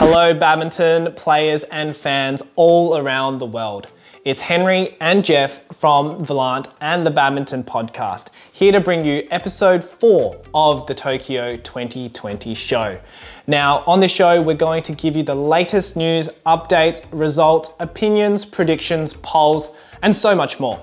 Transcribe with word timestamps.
Hello, 0.00 0.32
badminton 0.32 1.12
players 1.12 1.62
and 1.64 1.94
fans 1.94 2.42
all 2.56 2.96
around 2.96 3.36
the 3.36 3.44
world. 3.44 3.92
It's 4.24 4.40
Henry 4.40 4.96
and 4.98 5.22
Jeff 5.22 5.62
from 5.74 6.24
Volant 6.24 6.68
and 6.80 7.04
the 7.04 7.10
Badminton 7.10 7.64
Podcast, 7.64 8.28
here 8.50 8.72
to 8.72 8.80
bring 8.80 9.04
you 9.04 9.28
episode 9.30 9.84
four 9.84 10.40
of 10.54 10.86
the 10.86 10.94
Tokyo 10.94 11.58
2020 11.58 12.54
show. 12.54 12.98
Now, 13.46 13.84
on 13.86 14.00
this 14.00 14.10
show, 14.10 14.40
we're 14.40 14.54
going 14.54 14.82
to 14.84 14.94
give 14.94 15.16
you 15.16 15.22
the 15.22 15.34
latest 15.34 15.98
news, 15.98 16.30
updates, 16.46 17.04
results, 17.12 17.72
opinions, 17.78 18.46
predictions, 18.46 19.12
polls, 19.12 19.76
and 20.00 20.16
so 20.16 20.34
much 20.34 20.58
more. 20.58 20.80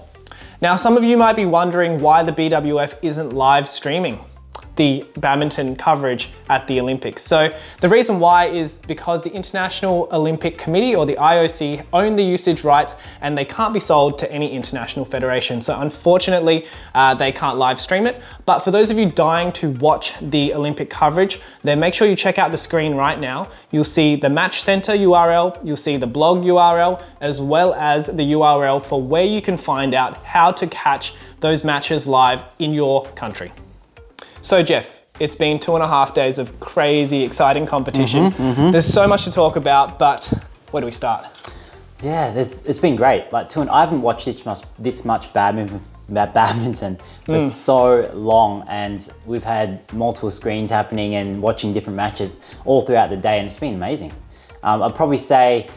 Now, 0.62 0.76
some 0.76 0.96
of 0.96 1.04
you 1.04 1.18
might 1.18 1.36
be 1.36 1.48
wondering 1.48 2.02
why 2.02 2.22
the 2.22 2.32
BWF 2.32 3.00
isn't 3.02 3.32
live 3.34 3.68
streaming 3.68 4.20
the 4.78 5.06
badminton 5.18 5.76
coverage 5.76 6.30
at 6.50 6.66
the 6.68 6.80
Olympics. 6.80 7.24
So 7.24 7.54
the 7.82 7.90
reason 7.90 8.20
why 8.20 8.46
is 8.46 8.78
because 8.88 9.24
the 9.24 9.32
International 9.32 10.08
Olympic 10.12 10.58
Committee 10.58 10.96
or 10.96 11.06
the 11.06 11.16
IOC 11.16 11.86
own 11.94 12.16
the 12.16 12.24
usage 12.24 12.64
rights 12.64 12.96
and 13.22 13.38
they 13.38 13.46
can't 13.46 13.74
be 13.74 13.80
sold 13.80 14.18
to 14.20 14.32
any 14.32 14.52
international 14.54 15.04
federation. 15.04 15.62
So 15.62 15.80
unfortunately, 15.80 16.66
uh, 16.96 17.14
they 17.16 17.32
can't 17.32 17.58
live 17.58 17.80
stream 17.80 18.08
it. 18.08 18.22
But 18.46 18.60
for 18.60 18.72
those 18.72 18.90
of 18.90 18.98
you 18.98 19.12
dying 19.12 19.52
to 19.54 19.72
watch 19.72 20.14
the 20.22 20.54
Olympic 20.54 20.90
coverage, 20.90 21.40
then 21.64 21.80
make 21.80 21.94
sure 21.94 22.08
you 22.08 22.16
check 22.16 22.38
out 22.38 22.52
the 22.52 22.58
screen 22.58 22.96
right 22.96 23.20
now. 23.20 23.50
You'll 23.72 23.84
see 23.84 24.16
the 24.16 24.30
Match 24.30 24.62
Center 24.62 24.94
URL, 24.94 25.60
you'll 25.66 25.76
see 25.76 25.98
the 25.98 26.08
blog 26.08 26.44
URL, 26.44 27.04
as 27.20 27.42
well 27.42 27.74
as 27.74 28.08
the 28.08 28.32
URL 28.34 28.84
for 28.84 29.02
where 29.02 29.26
you 29.26 29.42
can 29.42 29.58
find 29.58 29.94
out 29.94 30.24
how 30.24 30.52
to 30.52 30.68
catch 30.68 31.14
those 31.40 31.64
matches 31.64 32.08
live 32.08 32.44
in 32.60 32.74
your 32.74 33.06
country. 33.10 33.52
So, 34.48 34.64
Jeff, 34.64 35.02
it's 35.20 35.36
been 35.36 35.60
two 35.60 35.76
and 35.76 35.84
a 35.84 35.88
half 35.90 36.14
days 36.14 36.40
of 36.40 36.58
crazy, 36.62 37.22
exciting 37.22 37.66
competition. 37.66 38.32
Mm-hmm, 38.32 38.44
mm-hmm. 38.44 38.72
There's 38.72 38.86
so 38.86 39.06
much 39.06 39.26
to 39.26 39.30
talk 39.30 39.58
about, 39.58 40.00
but 40.00 40.24
where 40.72 40.80
do 40.80 40.86
we 40.86 40.92
start? 40.94 41.52
Yeah, 42.02 42.32
there's, 42.32 42.62
it's 42.62 42.80
been 42.80 42.96
great. 42.96 43.34
Like, 43.34 43.50
two, 43.50 43.70
I 43.70 43.82
haven't 43.82 44.02
watched 44.02 44.24
this 44.24 44.46
much, 44.46 44.62
this 44.80 45.04
much 45.04 45.34
badminton, 45.34 45.82
ba- 46.08 46.32
badminton 46.34 46.98
for 47.26 47.40
hmm. 47.40 47.46
so 47.46 48.10
long, 48.14 48.64
and 48.70 49.12
we've 49.26 49.44
had 49.44 49.82
multiple 49.92 50.32
screens 50.32 50.72
happening 50.72 51.16
and 51.16 51.42
watching 51.42 51.74
different 51.74 51.98
matches 51.98 52.40
all 52.64 52.84
throughout 52.84 53.10
the 53.10 53.18
day, 53.18 53.40
and 53.40 53.48
it's 53.48 53.60
been 53.60 53.74
amazing. 53.74 54.14
Um, 54.64 54.82
I'd 54.82 54.96
probably 54.96 55.18
say 55.18 55.68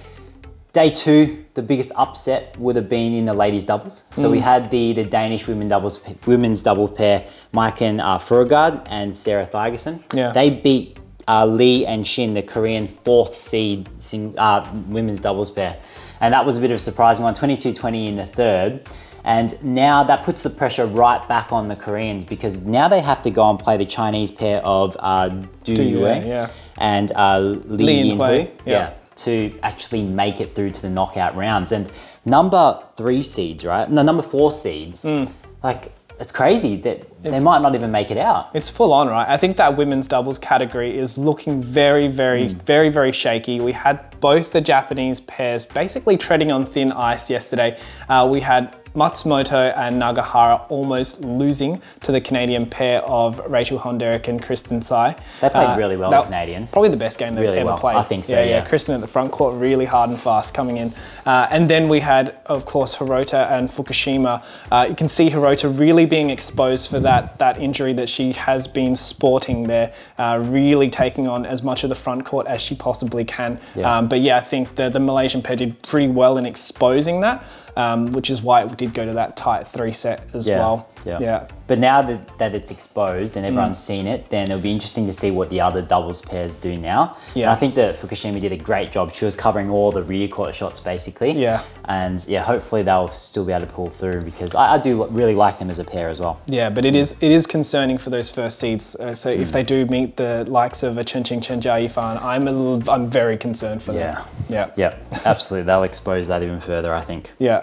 day 0.73 0.91
two, 0.91 1.45
the 1.55 1.63
biggest 1.63 1.93
upset 1.97 2.57
would 2.59 2.77
have 2.77 2.89
been 2.89 3.13
in 3.13 3.25
the 3.25 3.35
ladies 3.35 3.65
doubles. 3.65 4.05
So 4.11 4.31
we 4.31 4.41
had 4.41 4.71
the 4.71 4.93
the 4.93 5.05
Danish 5.05 5.47
women 5.47 5.69
doubles 5.69 6.01
women's 6.27 6.63
double 6.63 6.89
pair, 6.89 7.27
Maiken 7.53 8.01
uh, 8.01 8.19
Fruergaard 8.19 8.83
and 8.87 9.17
Sara 9.17 9.47
Thygesen. 9.47 10.03
Yeah. 10.15 10.33
They 10.33 10.51
beat 10.51 10.99
uh, 11.29 11.47
Lee 11.47 11.87
and 11.87 12.07
Shin, 12.07 12.35
the 12.35 12.43
Korean 12.43 12.87
fourth 12.87 13.37
seed 13.37 13.89
sing, 13.99 14.35
uh, 14.39 14.69
women's 14.89 15.21
doubles 15.21 15.51
pair. 15.51 15.79
And 16.21 16.35
that 16.35 16.45
was 16.45 16.59
a 16.59 16.61
bit 16.61 16.71
of 16.71 16.77
a 16.77 16.81
surprising 16.81 17.23
one, 17.23 17.35
22-20 17.35 18.09
in 18.09 18.15
the 18.17 18.27
third. 18.27 18.83
And 19.25 19.63
now 19.63 20.03
that 20.05 20.25
puts 20.25 20.43
the 20.43 20.51
pressure 20.51 20.87
right 20.87 21.27
back 21.29 21.53
on 21.53 21.69
the 21.69 21.77
Koreans 21.77 22.25
because 22.25 22.57
now 22.57 22.89
they 22.89 23.01
have 23.01 23.23
to 23.23 23.31
go 23.31 23.49
and 23.49 23.59
play 23.59 23.77
the 23.77 23.85
Chinese 23.85 24.31
pair 24.31 24.61
of 24.65 24.97
uh, 24.99 25.29
Du 25.29 25.77
Du 25.77 25.83
Yue 25.83 25.99
Yue, 26.01 26.07
yeah. 26.07 26.51
and 26.79 27.13
uh, 27.15 27.39
Li, 27.39 27.85
Li 27.85 28.03
Yin 28.09 28.17
Hui. 28.19 28.51
yeah. 28.65 28.95
To 29.25 29.59
actually 29.63 30.03
make 30.03 30.41
it 30.41 30.55
through 30.55 30.71
to 30.71 30.83
the 30.83 30.91
knockout 30.91 31.37
rounds. 31.37 31.73
And 31.73 31.91
number 32.25 32.83
three 32.97 33.23
seeds, 33.23 33.65
right? 33.65 33.91
No, 33.91 34.03
number 34.03 34.23
four 34.23 34.53
seeds. 34.53 35.03
Mm. 35.03 35.31
Like 35.63 35.93
it's 36.21 36.33
crazy 36.33 36.77
that 36.77 37.23
they 37.23 37.41
might 37.41 37.63
not 37.63 37.75
even 37.75 37.91
make 37.91 38.11
it 38.11 38.19
out. 38.19 38.51
It's 38.53 38.69
full 38.69 38.93
on, 38.93 39.09
right? 39.09 39.27
I 39.27 39.39
think 39.39 39.57
that 39.57 39.79
women's 39.79 40.07
doubles 40.07 40.39
category 40.39 40.97
is 40.97 41.17
looking 41.17 41.63
very, 41.63 42.09
very, 42.09 42.49
very, 42.49 42.91
very 42.91 43.11
shaky. 43.11 43.59
We 43.59 43.73
had 43.73 44.21
both 44.21 44.53
the 44.53 44.61
Japanese 44.61 45.19
pairs 45.21 45.65
basically 45.65 46.19
treading 46.19 46.53
on 46.53 46.67
thin 46.67 46.93
ice 46.93 47.31
yesterday. 47.31 47.79
Uh, 48.07 48.29
we 48.31 48.41
had 48.41 48.77
Matsumoto 48.95 49.73
and 49.77 49.97
Nagahara 49.99 50.67
almost 50.69 51.21
losing 51.21 51.81
to 52.03 52.13
the 52.13 52.21
Canadian 52.21 52.67
pair 52.69 53.03
of 53.03 53.39
Rachel 53.49 53.79
Honderich 53.79 54.29
and 54.29 54.43
Kristen 54.43 54.81
Tsai. 54.83 55.17
They 55.41 55.49
played 55.49 55.79
really 55.79 55.97
well, 55.97 56.11
the 56.11 56.23
Canadians. 56.23 56.73
Probably 56.73 56.91
the 56.91 56.97
best 56.97 57.19
game 57.19 57.35
they've 57.35 57.43
Really 57.43 57.59
ever 57.59 57.69
well. 57.69 57.79
played. 57.79 57.97
I 57.97 58.03
think 58.03 58.25
so, 58.25 58.35
Yeah, 58.35 58.45
yeah. 58.45 58.51
yeah. 58.63 58.69
Kristen 58.69 58.95
at 58.95 59.01
the 59.01 59.07
front 59.07 59.31
court, 59.33 59.55
really 59.61 59.85
hard 59.85 60.11
and 60.11 60.19
fast 60.19 60.55
coming 60.55 60.77
in. 60.79 60.93
Uh, 61.25 61.47
and 61.51 61.69
then 61.71 61.89
we 61.89 62.01
had, 62.01 62.37
of 62.47 62.65
course, 62.65 62.97
Hirota 62.97 63.51
and 63.51 63.69
Fukushima. 63.69 64.43
Uh, 64.73 64.87
you 64.89 64.95
can 64.97 65.09
see 65.09 65.31
Hirota 65.31 65.79
really 65.79 66.07
being 66.07 66.31
exposed 66.31 66.91
for 66.91 66.99
that, 67.01 67.39
that 67.39 67.59
injury 67.59 67.93
that 67.93 68.09
she 68.09 68.33
has 68.33 68.67
been 68.67 68.97
sporting 68.97 69.65
there, 69.67 69.93
uh, 70.19 70.43
really 70.49 70.91
taking 70.91 71.29
on 71.29 71.47
as 71.47 71.63
much 71.63 71.85
of 71.85 71.91
the 71.91 71.95
front 71.95 72.25
court 72.25 72.47
as 72.47 72.61
she 72.61 72.75
possibly 72.75 73.25
can. 73.25 73.61
Yeah. 73.77 73.99
Um, 73.99 74.09
but 74.09 74.21
yeah, 74.21 74.39
I 74.39 74.41
think 74.41 74.75
the, 74.75 74.89
the 74.89 75.01
Malaysian 75.01 75.43
pair 75.43 75.57
did 75.57 75.81
pretty 75.83 76.09
well 76.09 76.39
in 76.39 76.47
exposing 76.47 77.21
that, 77.21 77.45
um, 77.81 78.11
which 78.17 78.29
is 78.31 78.43
why 78.43 78.63
it 78.65 78.77
did 78.77 78.93
go 78.95 79.05
to 79.05 79.13
that 79.15 79.37
tight 79.37 79.67
three 79.67 79.93
set 79.93 80.19
as 80.35 80.47
Yeah, 80.49 80.59
well. 80.59 80.89
yeah. 81.05 81.19
yeah. 81.21 81.49
But 81.67 81.79
now 81.79 82.03
that, 82.03 82.39
that 82.39 82.55
it's 82.55 82.71
exposed 82.73 83.37
and 83.37 83.47
everyone's 83.47 83.79
Mm. 83.81 83.87
seen 83.93 84.07
it, 84.15 84.29
then 84.29 84.45
it'll 84.51 84.59
be 84.71 84.73
interesting 84.73 85.07
to 85.07 85.13
see 85.13 85.31
what 85.31 85.49
the 85.51 85.61
other 85.61 85.81
doubles 85.83 86.21
pairs 86.21 86.57
do 86.57 86.77
now. 86.77 87.17
Yeah. 87.35 87.45
And 87.45 87.53
I 87.53 87.55
think 87.61 87.75
that 87.77 87.97
Fukushima 88.01 88.41
did 88.41 88.51
a 88.53 88.57
great 88.57 88.91
job. 88.91 89.13
She 89.15 89.25
was 89.25 89.37
covering 89.37 89.71
all 89.71 89.93
the 89.93 90.03
rear 90.03 90.27
court 90.29 90.55
shots 90.55 90.81
basically. 90.81 91.31
Yeah. 91.33 91.63
And 91.85 92.25
yeah, 92.27 92.43
hopefully 92.43 92.83
they'll 92.83 93.09
still 93.09 93.45
be 93.45 93.53
able 93.53 93.67
to 93.67 93.73
pull 93.73 93.89
through 93.89 94.23
because 94.23 94.55
I, 94.57 94.75
I 94.75 94.79
do 94.79 95.07
really 95.07 95.35
like 95.35 95.59
them 95.61 95.71
as 95.71 95.79
a 95.79 95.85
pair 95.85 96.09
as 96.09 96.19
well. 96.21 96.41
Yeah, 96.47 96.71
but 96.71 96.85
it 96.85 96.97
is 96.97 97.13
it 97.21 97.31
is 97.31 97.47
concerning 97.47 97.99
for 97.99 98.11
those 98.11 98.33
first 98.33 98.59
seeds. 98.59 98.97
Uh, 98.97 99.15
so 99.15 99.29
Mm. 99.31 99.41
if 99.41 99.53
they 99.53 99.63
do 99.63 99.87
meet 99.87 100.17
the 100.17 100.45
likes 100.49 100.83
of 100.83 100.99
a 100.99 101.05
Chen 101.05 101.23
Qingchen 101.23 101.61
Jia 101.61 101.79
Yifan, 101.87 102.21
I'm 102.23 102.49
a 102.49 102.53
little, 102.53 102.91
I'm 102.91 103.09
very 103.09 103.37
concerned 103.37 103.81
for 103.83 103.93
Yeah. 103.93 104.15
them. 104.15 104.25
Yeah. 104.49 104.67
Yeah, 104.77 104.95
absolutely. 105.25 105.67
They'll 105.67 105.85
expose 105.85 106.27
that 106.29 106.43
even 106.43 106.61
further, 106.61 106.93
I 106.93 107.01
think. 107.03 107.31
Yeah. 107.39 107.63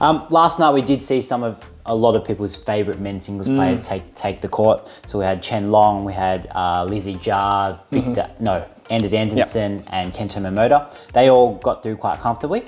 Um, 0.00 0.26
last 0.30 0.58
night 0.58 0.72
we 0.74 0.82
did 0.82 1.02
see 1.02 1.20
some 1.20 1.42
of 1.42 1.54
a 1.86 1.94
lot 1.94 2.14
of 2.16 2.24
people's 2.24 2.54
favourite 2.54 3.00
men's 3.00 3.24
singles 3.26 3.48
Mm. 3.48 3.56
players 3.56 3.80
take 3.80 4.14
take 4.14 4.40
the 4.40 4.48
court. 4.48 4.78
So 5.06 5.18
we 5.18 5.24
had 5.24 5.42
Chen 5.42 5.70
Long, 5.70 6.04
we 6.04 6.12
had 6.12 6.46
uh, 6.54 6.84
Lee 6.84 6.98
Zii 7.00 7.18
Jia, 7.18 7.78
Victor, 7.90 8.26
Mm-hmm. 8.30 8.44
no, 8.44 8.64
Anders 8.90 9.14
Antonsen, 9.14 9.84
and 9.88 10.12
Kento 10.12 10.38
Momota. 10.40 10.78
They 11.12 11.30
all 11.30 11.54
got 11.56 11.82
through 11.82 11.96
quite 11.96 12.18
comfortably. 12.18 12.62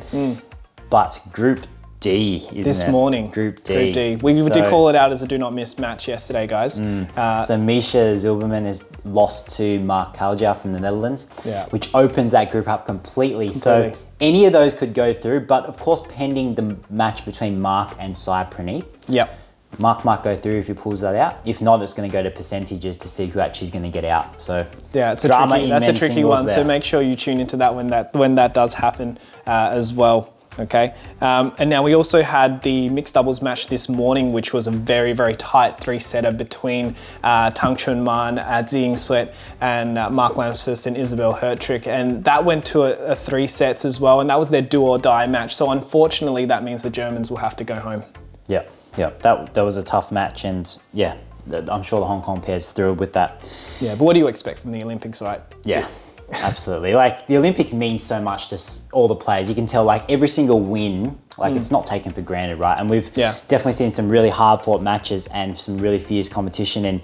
But 0.91 1.21
Group 1.33 1.67
D, 2.03 2.43
Mm. 2.53 2.65
This 2.65 2.83
it? 2.83 2.91
morning, 2.91 3.29
Group 3.31 3.63
D. 3.65 3.75
Group 3.75 3.95
D. 3.95 4.17
We 4.21 4.33
So- 4.35 4.49
did 4.53 4.69
call 4.69 4.89
it 4.89 4.97
out 4.97 5.13
as 5.13 5.23
a 5.23 5.27
do 5.27 5.39
not 5.39 5.55
miss 5.55 5.79
match 5.79 6.09
yesterday, 6.09 6.47
guys. 6.47 6.79
Uh, 6.81 7.41
So 7.41 7.57
Misha 7.57 8.15
Zilberman 8.15 8.67
has 8.67 8.85
lost 9.05 9.51
to 9.57 9.79
Mark 9.81 10.17
Caljouw 10.17 10.57
from 10.57 10.73
the 10.73 10.81
Netherlands, 10.81 11.27
Yeah. 11.45 11.67
which 11.71 11.89
opens 11.95 12.33
that 12.33 12.51
group 12.51 12.69
up 12.69 12.85
completely. 12.87 13.53
So 13.53 13.93
any 14.21 14.45
of 14.47 14.53
those 14.53 14.75
could 14.75 14.93
go 14.95 15.13
through, 15.13 15.47
but 15.47 15.65
of 15.67 15.79
course 15.79 16.03
pending 16.15 16.55
the 16.57 16.77
match 16.91 17.25
between 17.25 17.61
Mark 17.61 17.91
and 17.99 18.17
Sai 18.17 18.45
Praneeth. 18.51 18.85
yep. 19.09 19.39
Mark 19.79 20.05
might 20.05 20.23
go 20.23 20.37
through 20.37 20.59
if 20.59 20.67
he 20.67 20.75
pulls 20.75 21.01
that 21.01 21.15
out. 21.15 21.37
If 21.47 21.63
not, 21.63 21.81
it's 21.81 21.95
going 21.95 22.07
to 22.07 22.13
go 22.13 22.23
to 22.23 22.31
percentages 22.31 22.99
to 22.99 23.09
see 23.09 23.25
who 23.27 23.41
actually 23.41 23.69
is 23.69 23.71
going 23.73 23.85
to 23.85 23.89
get 23.89 24.05
out. 24.05 24.43
So 24.43 24.67
Yeah, 24.93 25.13
it's 25.13 25.25
a 25.25 25.29
tricky, 25.29 25.71
that's 25.71 25.89
a 25.89 25.93
tricky 25.95 26.25
one. 26.25 26.47
So 26.47 26.63
make 26.63 26.85
sure 26.85 27.01
you 27.01 27.17
tune 27.17 27.41
into 27.41 27.57
that 27.57 27.75
when 27.75 27.87
that 27.89 28.13
when 28.15 28.35
that 28.35 28.53
does 28.53 28.75
happen 28.75 29.19
uh, 29.47 29.71
as 29.73 29.95
well. 29.95 30.29
Okay, 30.59 30.95
um, 31.23 31.55
and 31.59 31.71
now 31.71 31.83
we 31.83 31.95
also 31.95 32.23
had 32.23 32.63
the 32.63 32.89
mixed 32.91 33.15
doubles 33.15 33.41
match 33.41 33.69
this 33.69 33.89
morning, 33.89 34.33
which 34.33 34.53
was 34.53 34.67
a 34.67 34.71
very 34.71 35.13
very 35.15 35.35
tight 35.37 35.81
three 35.81 35.99
setter 35.99 36.31
between 36.31 36.95
uh, 37.25 37.51
Tang 37.53 37.75
Chun 37.75 38.05
Man, 38.05 38.39
uh, 38.39 38.63
Tse 38.63 38.81
Ying 38.81 38.97
Suet, 38.97 39.35
and 39.61 39.97
uh, 39.97 40.11
Mark 40.11 40.35
Lamsfuss 40.35 40.87
and 40.87 40.97
Isabel 40.97 41.35
Herttrich, 41.35 41.87
and 41.87 42.23
that 42.25 42.45
went 42.45 42.67
to 42.67 42.83
a, 42.83 43.13
a 43.13 43.17
three 43.17 43.47
sets 43.47 43.85
as 43.85 43.99
well, 43.99 44.21
and 44.21 44.29
that 44.29 44.39
was 44.39 44.51
their 44.51 44.63
do 44.63 44.83
or 44.83 44.99
die 44.99 45.27
match. 45.27 45.55
So 45.55 45.71
unfortunately, 45.71 46.45
that 46.47 46.63
means 46.65 46.83
the 46.83 46.91
Germans 46.91 47.31
will 47.31 47.39
have 47.39 47.57
to 47.57 47.65
go 47.65 47.77
home. 47.77 48.05
yeah, 48.47 48.65
yeah, 48.99 49.11
that 49.21 49.55
that 49.55 49.63
was 49.63 49.79
a 49.79 49.83
tough 49.83 50.13
match, 50.13 50.45
and 50.45 50.79
yeah, 50.93 51.17
I'm 51.51 51.83
sure 51.83 51.99
the 52.01 52.07
Hong 52.07 52.23
Kong 52.23 52.41
pair's 52.41 52.71
thrilled 52.73 53.01
with 53.01 53.15
that. 53.15 53.51
Yeah, 53.81 53.95
but 53.95 54.05
what 54.05 54.13
do 54.13 54.21
you 54.21 54.29
expect 54.29 54.61
from 54.61 54.73
the 54.73 54.83
Olympics, 54.83 55.23
right? 55.23 55.41
Yeah, 55.65 55.89
absolutely. 56.33 56.95
Like 56.95 57.27
the 57.27 57.37
Olympics 57.37 57.73
means 57.73 58.03
so 58.03 58.21
much 58.21 58.49
to 58.49 58.59
all 58.93 59.09
the 59.09 59.15
players. 59.15 59.49
You 59.49 59.55
can 59.55 59.67
tell 59.67 59.85
like 59.85 60.11
every 60.11 60.29
single 60.29 60.61
win, 60.61 61.19
like 61.39 61.55
it's 61.57 61.71
not 61.71 61.87
taken 61.87 62.13
for 62.13 62.21
granted, 62.23 62.59
right? 62.59 62.79
And 62.79 62.89
we've 62.91 63.11
Mm. 63.13 63.17
Yeah. 63.17 63.35
definitely 63.49 63.73
seen 63.75 63.91
some 63.91 64.09
really 64.09 64.31
hard 64.31 64.63
fought 64.63 64.83
matches 64.83 65.27
and 65.29 65.57
some 65.57 65.79
really 65.79 65.99
fierce 65.99 66.29
competition. 66.29 66.85
And 66.85 67.01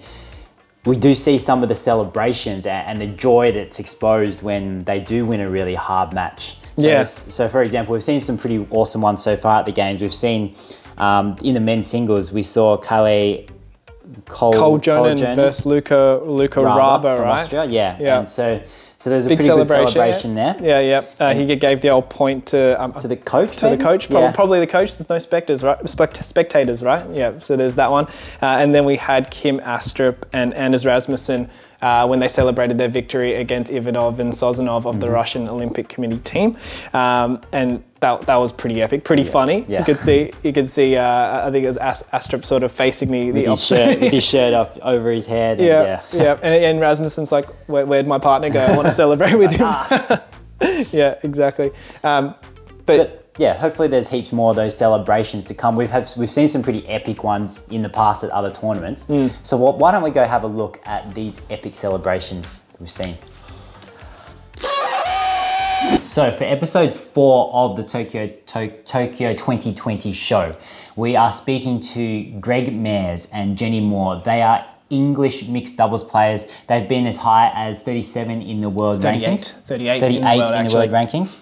we 0.84 0.96
do 0.96 1.12
see 1.14 1.38
some 1.38 1.62
of 1.62 1.68
the 1.68 1.74
celebrations 1.74 2.64
and 2.66 3.00
the 3.00 3.06
joy 3.06 3.52
that's 3.52 3.78
exposed 3.78 4.42
when 4.42 4.82
they 4.82 5.00
do 5.00 5.26
win 5.26 5.40
a 5.40 5.50
really 5.50 5.74
hard 5.74 6.12
match. 6.12 6.56
So, 6.76 6.88
Yeah. 6.88 7.04
so 7.04 7.48
for 7.48 7.62
example, 7.62 7.92
we've 7.92 8.04
seen 8.04 8.20
some 8.20 8.38
pretty 8.38 8.66
awesome 8.70 9.00
ones 9.02 9.22
so 9.22 9.36
far 9.36 9.58
at 9.60 9.66
the 9.66 9.72
games. 9.72 10.00
We've 10.00 10.14
seen 10.14 10.54
um, 10.96 11.36
in 11.44 11.54
the 11.54 11.60
men's 11.60 11.86
singles, 11.86 12.32
we 12.32 12.42
saw 12.42 12.76
Kale 12.76 13.44
Cole, 14.26 14.52
Cole 14.52 14.78
Jonan 14.78 15.16
Jonan 15.18 15.36
versus 15.36 15.66
Luca 15.66 16.20
Luca 16.24 16.60
Raba 16.60 17.02
Raba, 17.02 17.16
from 17.16 17.24
right? 17.24 17.40
Austria. 17.42 17.64
Yeah. 17.66 17.96
Yeah. 18.00 18.18
And 18.20 18.28
so 18.30 18.60
so 19.00 19.10
there's 19.10 19.26
a 19.26 19.28
Big 19.28 19.38
pretty 19.38 19.48
good 19.54 19.68
celebration, 19.68 19.92
celebration 19.92 20.36
yeah. 20.36 20.52
there. 20.54 20.82
Yeah, 20.82 21.02
yeah. 21.20 21.24
Uh, 21.28 21.32
he 21.32 21.54
gave 21.54 21.80
the 21.82 21.88
old 21.90 22.10
point 22.10 22.46
to 22.46 22.80
um, 22.82 22.92
To 22.94 23.06
the 23.06 23.16
coach. 23.16 23.56
to 23.58 23.68
the 23.68 23.76
coach, 23.76 24.10
prob- 24.10 24.22
Yeah. 24.24 24.32
probably 24.32 24.58
the 24.58 24.66
coach. 24.66 24.96
There's 24.96 25.08
no 25.08 25.20
spectators, 25.20 25.62
right? 25.62 25.88
Spect- 25.88 26.24
spectators, 26.24 26.82
right? 26.82 27.08
Yeah. 27.14 27.38
So 27.38 27.56
there's 27.56 27.76
that 27.76 27.92
one, 27.92 28.06
uh, 28.42 28.46
and 28.58 28.74
then 28.74 28.84
we 28.84 28.96
had 28.96 29.30
Kim 29.30 29.58
Astrup 29.60 30.16
and 30.32 30.52
Anders 30.54 30.84
Rasmussen 30.84 31.48
uh, 31.82 32.06
when 32.06 32.18
they 32.18 32.28
celebrated 32.28 32.76
their 32.78 32.88
victory 32.88 33.34
against 33.36 33.70
Ivanov 33.72 34.20
and 34.20 34.32
Sozonov 34.32 34.78
of 34.78 34.84
Mm-hmm. 34.84 35.00
the 35.00 35.10
Russian 35.10 35.48
Olympic 35.48 35.88
Committee 35.88 36.18
team, 36.18 36.52
um, 36.94 37.40
and 37.52 37.82
that, 38.00 38.22
that 38.22 38.36
was 38.36 38.52
pretty 38.52 38.80
epic, 38.82 39.04
pretty 39.04 39.24
funny. 39.24 39.64
yeah. 39.68 39.80
You 39.80 39.84
could 39.84 40.00
see 40.00 40.32
you 40.42 40.52
could 40.52 40.68
see 40.68 40.96
uh, 40.96 41.46
I 41.46 41.50
think 41.50 41.64
it 41.64 41.68
was 41.68 41.78
Ast- 41.78 42.08
Astrup 42.12 42.44
sort 42.44 42.62
of 42.62 42.70
facing 42.72 43.10
the 43.10 43.30
the 43.30 43.32
With 43.32 43.36
his, 43.36 43.48
opposite. 43.48 43.76
shirt, 43.92 44.00
with 44.00 44.12
his 44.12 44.24
shirt 44.24 44.54
off 44.54 44.78
over 44.82 45.10
his 45.10 45.26
head. 45.26 45.58
And 45.58 45.66
Yeah, 45.66 46.02
yeah. 46.12 46.22
yeah, 46.22 46.32
And, 46.42 46.54
and 46.64 46.80
Rasmussen's 46.80 47.32
like, 47.32 47.46
Where, 47.68 47.84
where'd 47.86 48.06
my 48.06 48.18
partner 48.18 48.50
go? 48.50 48.60
I 48.64 48.76
want 48.76 48.86
to 48.86 48.92
celebrate 49.02 49.34
with 49.34 49.50
him. 49.52 49.66
yeah, 50.92 51.14
exactly. 51.22 51.70
Um, 52.02 52.34
but, 52.86 52.96
But 52.96 53.27
yeah, 53.38 53.54
hopefully 53.54 53.88
there's 53.88 54.08
heaps 54.08 54.32
more 54.32 54.50
of 54.50 54.56
those 54.56 54.76
celebrations 54.76 55.44
to 55.44 55.54
come. 55.54 55.76
We've 55.76 55.90
had, 55.90 56.10
we've 56.16 56.30
seen 56.30 56.48
some 56.48 56.62
pretty 56.62 56.86
epic 56.88 57.22
ones 57.22 57.66
in 57.68 57.82
the 57.82 57.88
past 57.88 58.24
at 58.24 58.30
other 58.30 58.50
tournaments. 58.50 59.06
Hmm. 59.06 59.28
So 59.44 59.56
what, 59.56 59.78
why 59.78 59.92
don't 59.92 60.02
we 60.02 60.10
go 60.10 60.24
have 60.24 60.42
a 60.42 60.48
look 60.48 60.80
at 60.84 61.14
these 61.14 61.40
epic 61.48 61.74
celebrations 61.74 62.64
we've 62.80 62.90
seen? 62.90 63.16
So 66.02 66.32
for 66.32 66.44
episode 66.44 66.92
four 66.92 67.52
of 67.54 67.76
the 67.76 67.84
Tokyo 67.84 68.26
to- 68.46 68.82
Tokyo 68.82 69.32
2020 69.32 70.12
show, 70.12 70.56
we 70.96 71.14
are 71.14 71.30
speaking 71.30 71.78
to 71.80 72.24
Greg 72.40 72.74
Mairs 72.74 73.26
and 73.32 73.56
Jenny 73.56 73.80
Moore. 73.80 74.20
They 74.20 74.42
are 74.42 74.66
English 74.90 75.46
mixed 75.46 75.76
doubles 75.76 76.02
players. 76.02 76.46
They've 76.66 76.88
been 76.88 77.06
as 77.06 77.18
high 77.18 77.52
as 77.54 77.82
37 77.82 78.42
in 78.42 78.60
the 78.60 78.68
world 78.68 79.02
38, 79.02 79.28
rankings. 79.28 79.52
38 79.62 80.00
38 80.00 80.16
in 80.16 80.20
the 80.20 80.26
world, 80.26 80.50
in 80.50 80.66
the 80.66 80.74
world 80.74 80.90
rankings. 80.90 81.36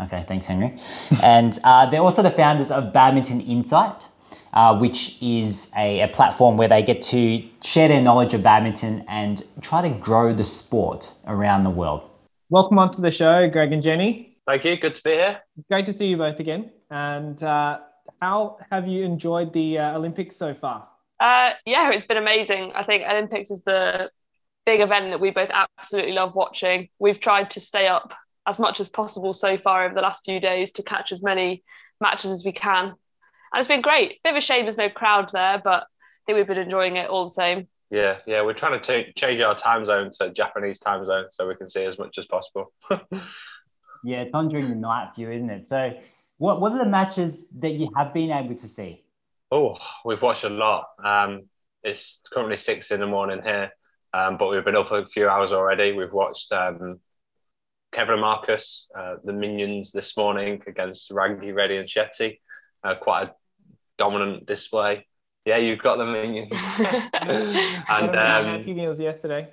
Okay, 0.00 0.24
thanks, 0.28 0.46
Henry. 0.46 0.76
and 1.22 1.58
uh, 1.64 1.86
they're 1.86 2.00
also 2.00 2.22
the 2.22 2.30
founders 2.30 2.70
of 2.70 2.92
Badminton 2.92 3.40
Insight, 3.40 4.08
uh, 4.52 4.78
which 4.78 5.20
is 5.20 5.72
a, 5.76 6.00
a 6.02 6.08
platform 6.08 6.56
where 6.56 6.68
they 6.68 6.82
get 6.82 7.02
to 7.02 7.42
share 7.62 7.88
their 7.88 8.00
knowledge 8.00 8.32
of 8.32 8.42
badminton 8.42 9.04
and 9.08 9.44
try 9.60 9.82
to 9.82 9.94
grow 9.94 10.32
the 10.32 10.44
sport 10.44 11.12
around 11.26 11.64
the 11.64 11.70
world. 11.70 12.08
welcome 12.48 12.78
onto 12.78 13.02
the 13.02 13.10
show, 13.10 13.48
Greg 13.48 13.72
and 13.72 13.82
Jenny. 13.82 14.36
Thank 14.46 14.64
you. 14.64 14.76
Good 14.78 14.94
to 14.94 15.02
be 15.02 15.10
here. 15.10 15.40
Great 15.68 15.84
to 15.86 15.92
see 15.92 16.06
you 16.06 16.16
both 16.16 16.40
again. 16.40 16.70
And 16.90 17.42
uh, 17.42 17.80
how 18.22 18.58
have 18.70 18.88
you 18.88 19.04
enjoyed 19.04 19.52
the 19.52 19.78
uh, 19.78 19.98
Olympics 19.98 20.36
so 20.36 20.54
far? 20.54 20.88
Uh, 21.20 21.50
yeah, 21.66 21.90
it's 21.90 22.06
been 22.06 22.16
amazing. 22.16 22.72
I 22.74 22.82
think 22.82 23.04
Olympics 23.06 23.50
is 23.50 23.62
the 23.64 24.10
big 24.64 24.80
event 24.80 25.10
that 25.10 25.20
we 25.20 25.30
both 25.30 25.50
absolutely 25.52 26.12
love 26.12 26.34
watching. 26.34 26.88
We've 26.98 27.20
tried 27.20 27.50
to 27.50 27.60
stay 27.60 27.88
up 27.88 28.14
as 28.48 28.58
much 28.58 28.80
as 28.80 28.88
possible 28.88 29.32
so 29.32 29.58
far 29.58 29.84
over 29.84 29.94
the 29.94 30.00
last 30.00 30.24
few 30.24 30.40
days 30.40 30.72
to 30.72 30.82
catch 30.82 31.12
as 31.12 31.22
many 31.22 31.62
matches 32.00 32.30
as 32.30 32.44
we 32.44 32.52
can. 32.52 32.86
And 32.86 33.58
it's 33.58 33.68
been 33.68 33.82
great. 33.82 34.22
Bit 34.24 34.30
of 34.30 34.36
a 34.36 34.40
shame 34.40 34.64
there's 34.64 34.78
no 34.78 34.90
crowd 34.90 35.30
there, 35.32 35.60
but 35.62 35.82
I 35.82 35.86
think 36.26 36.36
we've 36.36 36.46
been 36.46 36.58
enjoying 36.58 36.96
it 36.96 37.08
all 37.08 37.24
the 37.24 37.30
same. 37.30 37.68
Yeah, 37.90 38.18
yeah. 38.26 38.42
We're 38.42 38.54
trying 38.54 38.80
to 38.80 39.04
t- 39.04 39.12
change 39.12 39.40
our 39.40 39.54
time 39.54 39.84
zone 39.84 40.10
to 40.20 40.30
Japanese 40.30 40.78
time 40.78 41.04
zone 41.06 41.26
so 41.30 41.48
we 41.48 41.54
can 41.54 41.68
see 41.68 41.84
as 41.84 41.98
much 41.98 42.18
as 42.18 42.26
possible. 42.26 42.72
Yeah, 44.04 44.22
it's 44.22 44.30
on 44.32 44.48
during 44.48 44.68
the 44.68 44.76
night 44.76 45.10
view, 45.16 45.30
isn't 45.30 45.50
it? 45.50 45.66
So, 45.66 45.92
what, 46.36 46.60
what 46.60 46.72
are 46.72 46.78
the 46.78 46.84
matches 46.84 47.36
that 47.58 47.72
you 47.72 47.90
have 47.96 48.14
been 48.14 48.30
able 48.30 48.54
to 48.54 48.68
see? 48.68 49.02
oh, 49.50 49.76
we've 50.04 50.20
watched 50.22 50.44
a 50.44 50.48
lot. 50.48 50.88
Um, 51.02 51.48
it's 51.82 52.20
currently 52.32 52.56
six 52.56 52.90
in 52.90 53.00
the 53.00 53.06
morning 53.06 53.40
here, 53.42 53.70
um, 54.12 54.36
but 54.36 54.48
we've 54.48 54.64
been 54.64 54.76
up 54.76 54.90
a 54.92 55.06
few 55.06 55.28
hours 55.28 55.52
already. 55.52 55.92
We've 55.92 56.12
watched 56.12 56.52
um, 56.52 57.00
Kevin 57.92 58.20
Marcus, 58.20 58.90
uh, 58.96 59.16
the 59.24 59.32
Minions, 59.32 59.92
this 59.92 60.16
morning 60.16 60.62
against 60.66 61.10
Rangi, 61.10 61.54
Reddy, 61.54 61.76
and 61.76 61.88
Shetty. 61.88 62.40
Uh, 62.84 62.94
quite 62.94 63.28
a 63.28 63.34
dominant 63.96 64.46
display. 64.46 65.06
Yeah, 65.44 65.56
you've 65.56 65.82
got 65.82 65.96
the 65.96 66.04
Minions. 66.04 66.52
and 66.78 68.10
um, 68.10 68.58
happy 68.58 68.74
meals 68.74 69.00
yesterday. 69.00 69.48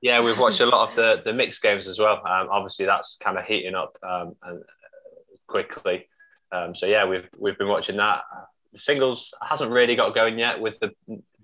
Yeah, 0.00 0.20
we've 0.20 0.38
watched 0.38 0.60
a 0.60 0.66
lot 0.66 0.88
of 0.88 0.96
the 0.96 1.22
the 1.24 1.32
mixed 1.32 1.62
games 1.62 1.88
as 1.88 1.98
well. 1.98 2.16
Um, 2.16 2.48
obviously, 2.50 2.86
that's 2.86 3.16
kind 3.16 3.38
of 3.38 3.44
heating 3.44 3.74
up 3.74 3.96
um, 4.02 4.34
and 4.42 4.60
uh, 4.60 5.36
quickly. 5.46 6.08
Um, 6.52 6.74
so 6.74 6.86
yeah, 6.86 7.04
we've 7.04 7.28
we've 7.36 7.58
been 7.58 7.68
watching 7.68 7.96
that. 7.96 8.22
The 8.72 8.78
singles 8.78 9.34
hasn't 9.42 9.70
really 9.70 9.96
got 9.96 10.14
going 10.14 10.38
yet. 10.38 10.60
With 10.60 10.78
the, 10.78 10.92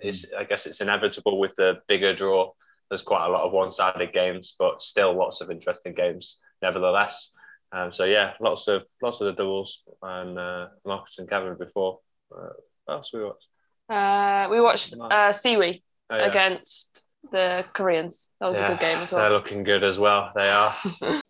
it's, 0.01 0.27
I 0.37 0.45
guess 0.45 0.67
it's 0.67 0.81
inevitable 0.81 1.39
with 1.39 1.55
the 1.57 1.81
bigger 1.89 2.15
draw. 2.15 2.53
There's 2.89 3.03
quite 3.03 3.27
a 3.27 3.31
lot 3.31 3.43
of 3.45 3.53
one-sided 3.53 4.13
games, 4.13 4.55
but 4.59 4.81
still 4.83 5.15
lots 5.17 5.41
of 5.41 5.51
interesting 5.51 5.95
games 5.95 6.39
nevertheless. 6.63 7.31
Um, 7.73 7.91
so 7.91 8.05
yeah, 8.05 8.35
lots 8.41 8.69
of 8.69 8.85
lots 9.03 9.21
of 9.21 9.27
the 9.27 9.33
doubles 9.33 9.83
and 10.03 10.39
uh, 10.39 10.69
Marcus 10.87 11.19
and 11.19 11.29
Kevin 11.29 11.57
before. 11.59 11.99
Uh, 12.35 12.51
what 12.85 12.95
else 12.95 13.13
we 13.13 13.25
watched? 13.25 13.49
Uh, 13.89 14.49
we 14.51 14.61
watched 14.61 14.95
uh, 14.95 15.31
Siwei 15.31 15.83
Oh, 16.11 16.17
yeah. 16.17 16.27
against 16.27 17.03
the 17.33 17.65
Koreans. 17.73 18.33
That 18.39 18.49
was 18.49 18.61
a 18.61 18.69
good 18.69 18.79
game 18.81 18.99
as 18.99 19.11
well. 19.13 19.23
They're 19.23 19.31
looking 19.33 19.65
good 19.65 19.83
as 19.83 19.99
well. 19.99 20.31
They 20.35 20.49
are. 20.49 20.75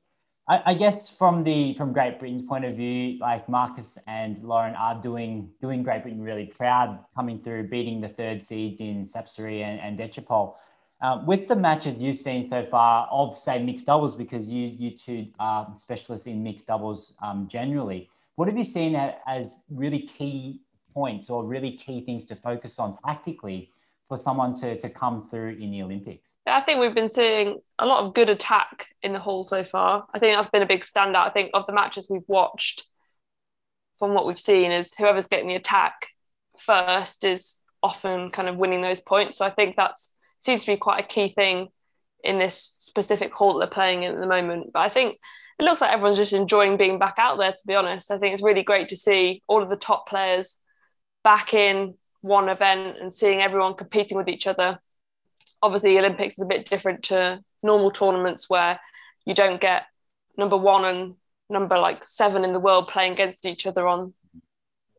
I, 0.48 0.62
I 0.66 0.74
guess 0.74 1.08
from 1.08 1.42
the 1.44 1.74
from 1.74 1.92
Great 1.92 2.18
Britain's 2.18 2.42
point 2.42 2.64
of 2.64 2.76
view, 2.76 3.18
like 3.18 3.48
Marcus 3.48 3.96
and 4.06 4.36
Lauren 4.42 4.74
are 4.74 5.00
doing 5.00 5.48
doing 5.62 5.82
Great 5.82 6.02
Britain 6.02 6.20
really 6.20 6.46
proud, 6.46 6.98
coming 7.14 7.40
through, 7.40 7.68
beating 7.68 8.00
the 8.00 8.08
third 8.08 8.42
seeds 8.42 8.80
in 8.80 9.08
Sapsiree 9.08 9.62
and, 9.62 9.80
and 9.80 9.98
Dechapol. 9.98 10.56
Um, 11.04 11.26
with 11.26 11.48
the 11.48 11.56
matches 11.56 11.98
you've 11.98 12.16
seen 12.16 12.48
so 12.48 12.64
far 12.70 13.06
of 13.10 13.36
say 13.36 13.62
mixed 13.62 13.84
doubles, 13.84 14.14
because 14.14 14.46
you 14.46 14.68
you 14.82 14.90
two 14.96 15.26
are 15.38 15.70
specialists 15.76 16.26
in 16.26 16.42
mixed 16.42 16.66
doubles 16.66 17.14
um, 17.22 17.46
generally, 17.46 18.08
what 18.36 18.48
have 18.48 18.56
you 18.56 18.64
seen 18.64 18.96
as 19.26 19.56
really 19.68 20.00
key 20.00 20.62
points 20.94 21.28
or 21.28 21.44
really 21.44 21.72
key 21.72 22.00
things 22.06 22.24
to 22.24 22.34
focus 22.34 22.78
on 22.78 22.96
tactically 23.04 23.70
for 24.08 24.16
someone 24.16 24.54
to, 24.54 24.78
to 24.78 24.88
come 24.88 25.28
through 25.28 25.58
in 25.60 25.70
the 25.70 25.82
Olympics? 25.82 26.36
I 26.46 26.62
think 26.62 26.80
we've 26.80 26.94
been 26.94 27.10
seeing 27.10 27.60
a 27.78 27.84
lot 27.84 28.04
of 28.04 28.14
good 28.14 28.30
attack 28.30 28.88
in 29.02 29.12
the 29.12 29.18
hall 29.18 29.44
so 29.44 29.62
far. 29.62 30.06
I 30.14 30.18
think 30.18 30.34
that's 30.34 30.48
been 30.48 30.62
a 30.62 30.66
big 30.66 30.80
standout. 30.80 31.26
I 31.26 31.30
think 31.30 31.50
of 31.52 31.66
the 31.66 31.74
matches 31.74 32.08
we've 32.08 32.28
watched, 32.28 32.86
from 33.98 34.14
what 34.14 34.26
we've 34.26 34.40
seen, 34.40 34.72
is 34.72 34.94
whoever's 34.94 35.26
getting 35.26 35.48
the 35.48 35.56
attack 35.56 36.08
first 36.58 37.24
is 37.24 37.62
often 37.82 38.30
kind 38.30 38.48
of 38.48 38.56
winning 38.56 38.80
those 38.80 39.00
points. 39.00 39.36
So 39.36 39.44
I 39.44 39.50
think 39.50 39.76
that's 39.76 40.13
seems 40.44 40.60
to 40.62 40.72
be 40.72 40.76
quite 40.76 41.04
a 41.04 41.06
key 41.06 41.28
thing 41.28 41.68
in 42.22 42.38
this 42.38 42.76
specific 42.80 43.32
hall 43.32 43.54
that 43.54 43.60
they're 43.60 43.74
playing 43.74 44.02
in 44.02 44.14
at 44.14 44.20
the 44.20 44.26
moment. 44.26 44.72
But 44.72 44.80
I 44.80 44.88
think 44.88 45.18
it 45.58 45.64
looks 45.64 45.80
like 45.80 45.92
everyone's 45.92 46.18
just 46.18 46.32
enjoying 46.32 46.76
being 46.76 46.98
back 46.98 47.16
out 47.18 47.38
there. 47.38 47.52
To 47.52 47.66
be 47.66 47.74
honest, 47.74 48.10
I 48.10 48.18
think 48.18 48.32
it's 48.32 48.42
really 48.42 48.62
great 48.62 48.88
to 48.88 48.96
see 48.96 49.42
all 49.46 49.62
of 49.62 49.68
the 49.68 49.76
top 49.76 50.08
players 50.08 50.60
back 51.22 51.54
in 51.54 51.94
one 52.20 52.48
event 52.48 52.96
and 53.00 53.12
seeing 53.12 53.40
everyone 53.40 53.74
competing 53.74 54.16
with 54.16 54.28
each 54.28 54.46
other 54.46 54.78
obviously 55.64 55.98
Olympics 55.98 56.34
is 56.34 56.44
a 56.44 56.46
bit 56.46 56.68
different 56.68 57.04
to 57.04 57.40
normal 57.62 57.90
tournaments 57.90 58.50
where 58.50 58.78
you 59.24 59.34
don't 59.34 59.62
get 59.62 59.84
number 60.36 60.58
one 60.58 60.84
and 60.84 61.14
number 61.48 61.78
like 61.78 62.06
seven 62.06 62.44
in 62.44 62.52
the 62.52 62.60
world 62.60 62.88
playing 62.88 63.12
against 63.12 63.46
each 63.46 63.66
other 63.66 63.88
on 63.88 64.12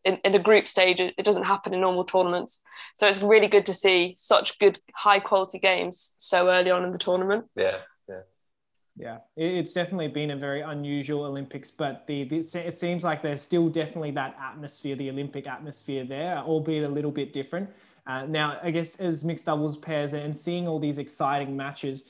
in, 0.05 0.17
in 0.23 0.35
a 0.35 0.39
group 0.39 0.67
stage. 0.67 0.99
It, 0.99 1.13
it 1.17 1.23
doesn't 1.23 1.43
happen 1.43 1.73
in 1.73 1.81
normal 1.81 2.05
tournaments. 2.05 2.61
So 2.95 3.07
it's 3.07 3.21
really 3.21 3.47
good 3.47 3.65
to 3.65 3.73
see 3.73 4.13
such 4.17 4.57
good 4.59 4.79
high 4.93 5.19
quality 5.19 5.59
games 5.59 6.15
so 6.19 6.49
early 6.49 6.71
on 6.71 6.85
in 6.85 6.91
the 6.91 6.97
tournament. 6.97 7.45
Yeah. 7.55 7.77
Yeah, 8.97 9.17
it- 9.35 9.57
it's 9.57 9.73
definitely 9.73 10.07
been 10.07 10.31
a 10.31 10.37
very 10.37 10.61
unusual 10.61 11.25
Olympics, 11.25 11.69
but 11.69 12.07
the, 12.07 12.23
the 12.23 12.37
it 12.65 12.77
seems 12.77 13.03
like 13.03 13.21
there's 13.21 13.41
still 13.41 13.67
definitely 13.67 14.11
that 14.11 14.37
atmosphere, 14.41 14.95
the 14.95 15.09
Olympic 15.09 15.47
atmosphere 15.47 16.05
there, 16.05 16.37
albeit 16.37 16.85
a 16.85 16.87
little 16.87 17.11
bit 17.11 17.33
different. 17.33 17.69
Uh, 18.07 18.25
now, 18.25 18.57
I 18.63 18.71
guess 18.71 18.95
as 19.01 19.23
mixed 19.23 19.45
doubles 19.45 19.75
pairs 19.75 20.13
and 20.13 20.33
seeing 20.33 20.65
all 20.65 20.79
these 20.79 20.97
exciting 20.97 21.57
matches, 21.57 22.05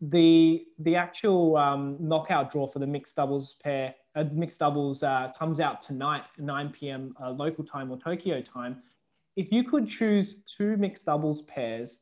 the 0.00 0.66
the 0.78 0.96
actual 0.96 1.56
um, 1.56 1.96
knockout 2.00 2.50
draw 2.50 2.66
for 2.66 2.78
the 2.78 2.86
mixed 2.86 3.16
doubles 3.16 3.54
pair, 3.62 3.94
uh, 4.14 4.24
mixed 4.32 4.58
doubles 4.58 5.02
uh, 5.02 5.32
comes 5.38 5.60
out 5.60 5.82
tonight, 5.82 6.24
9 6.38 6.70
p.m. 6.70 7.14
Uh, 7.22 7.30
local 7.30 7.64
time 7.64 7.90
or 7.90 7.98
Tokyo 7.98 8.40
time. 8.40 8.82
If 9.36 9.52
you 9.52 9.64
could 9.64 9.88
choose 9.88 10.36
two 10.56 10.76
mixed 10.76 11.06
doubles 11.06 11.42
pairs, 11.42 11.98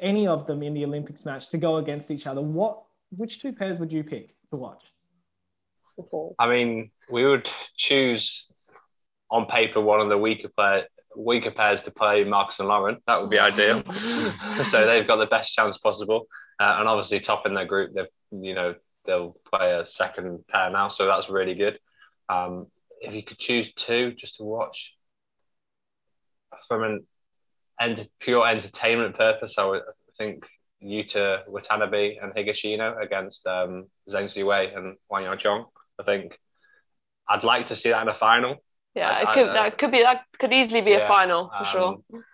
any 0.00 0.26
of 0.26 0.46
them 0.46 0.62
in 0.62 0.74
the 0.74 0.84
Olympics 0.84 1.24
match 1.24 1.48
to 1.50 1.58
go 1.58 1.76
against 1.76 2.10
each 2.10 2.26
other, 2.26 2.40
what 2.40 2.82
which 3.16 3.40
two 3.40 3.52
pairs 3.52 3.78
would 3.78 3.92
you 3.92 4.02
pick 4.02 4.34
to 4.50 4.56
watch? 4.56 4.82
I 6.38 6.48
mean, 6.48 6.90
we 7.10 7.24
would 7.24 7.48
choose 7.76 8.50
on 9.30 9.46
paper 9.46 9.80
one 9.80 10.00
of 10.00 10.08
the 10.08 10.18
weaker 10.18 10.48
player, 10.48 10.86
weaker 11.16 11.50
pairs 11.50 11.82
to 11.82 11.90
play 11.90 12.24
Marcus 12.24 12.60
and 12.60 12.68
Lauren. 12.68 12.98
That 13.06 13.20
would 13.20 13.30
be 13.30 13.38
ideal. 13.50 13.82
so 14.62 14.86
they've 14.86 15.06
got 15.06 15.16
the 15.16 15.26
best 15.26 15.54
chance 15.54 15.78
possible, 15.78 16.26
uh, 16.60 16.76
and 16.78 16.88
obviously 16.88 17.20
top 17.20 17.46
in 17.46 17.54
their 17.54 17.66
group, 17.66 17.94
they've 17.94 18.06
you 18.30 18.54
know 18.54 18.74
they'll 19.04 19.36
play 19.52 19.74
a 19.74 19.86
second 19.86 20.46
pair 20.48 20.70
now, 20.70 20.88
so 20.88 21.06
that's 21.06 21.28
really 21.28 21.54
good. 21.54 21.78
Um, 22.28 22.66
if 23.00 23.14
you 23.14 23.22
could 23.22 23.38
choose 23.38 23.72
two 23.74 24.12
just 24.12 24.36
to 24.36 24.44
watch 24.44 24.94
from 26.68 26.84
an 26.84 27.06
ent- 27.80 28.08
pure 28.20 28.46
entertainment 28.46 29.16
purpose, 29.16 29.58
I 29.58 29.64
would 29.64 29.82
think 30.16 30.46
Yuta 30.82 31.48
Watanabe 31.48 32.16
and 32.16 32.32
Higashino 32.34 33.02
against 33.02 33.46
um, 33.46 33.86
Zheng 34.10 34.24
Siwei 34.24 34.76
and 34.76 34.96
Huang 35.08 35.24
Yaqiong. 35.24 35.64
I 35.98 36.02
think 36.04 36.38
I'd 37.28 37.44
like 37.44 37.66
to 37.66 37.76
see 37.76 37.90
that 37.90 38.02
in 38.02 38.08
a 38.08 38.14
final. 38.14 38.56
Yeah, 38.94 39.10
I- 39.10 39.20
it 39.22 39.34
could 39.34 39.48
I- 39.48 39.52
that 39.52 39.78
could 39.78 39.90
be 39.90 40.02
that 40.02 40.24
could 40.38 40.52
easily 40.52 40.80
be 40.80 40.94
a 40.94 41.06
final 41.06 41.50
for 41.56 41.64
sure. 41.64 41.88
Um, 42.12 42.24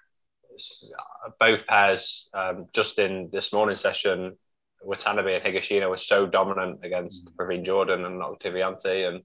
both 1.39 1.67
pairs 1.67 2.29
um, 2.35 2.67
just 2.75 2.99
in 2.99 3.31
this 3.33 3.53
morning 3.53 3.77
session, 3.77 4.37
Watanabe 4.83 5.37
and 5.37 5.45
Higashino 5.45 5.89
were 5.89 5.97
so 5.97 6.27
dominant 6.27 6.85
against 6.85 7.27
mm. 7.27 7.35
Praveen 7.37 7.65
Jordan 7.65 8.05
and 8.05 8.21
Oktavianti 8.21 9.09
and 9.09 9.23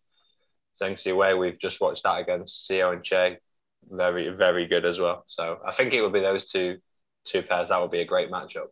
Zheng 0.79 0.93
Siwei. 0.93 1.37
We've 1.37 1.57
just 1.57 1.81
watched 1.81 2.03
that 2.03 2.19
against 2.19 2.69
Seo 2.69 2.93
and 2.93 3.01
Chae. 3.01 3.37
Very, 3.89 4.29
very 4.29 4.67
good 4.67 4.85
as 4.85 4.99
well. 4.99 5.23
So 5.25 5.59
I 5.67 5.73
think 5.73 5.93
it 5.93 6.01
would 6.01 6.13
be 6.13 6.21
those 6.21 6.45
two 6.45 6.77
two 7.25 7.41
pairs. 7.41 7.69
That 7.69 7.81
would 7.81 7.91
be 7.91 8.01
a 8.01 8.05
great 8.05 8.29
matchup. 8.29 8.67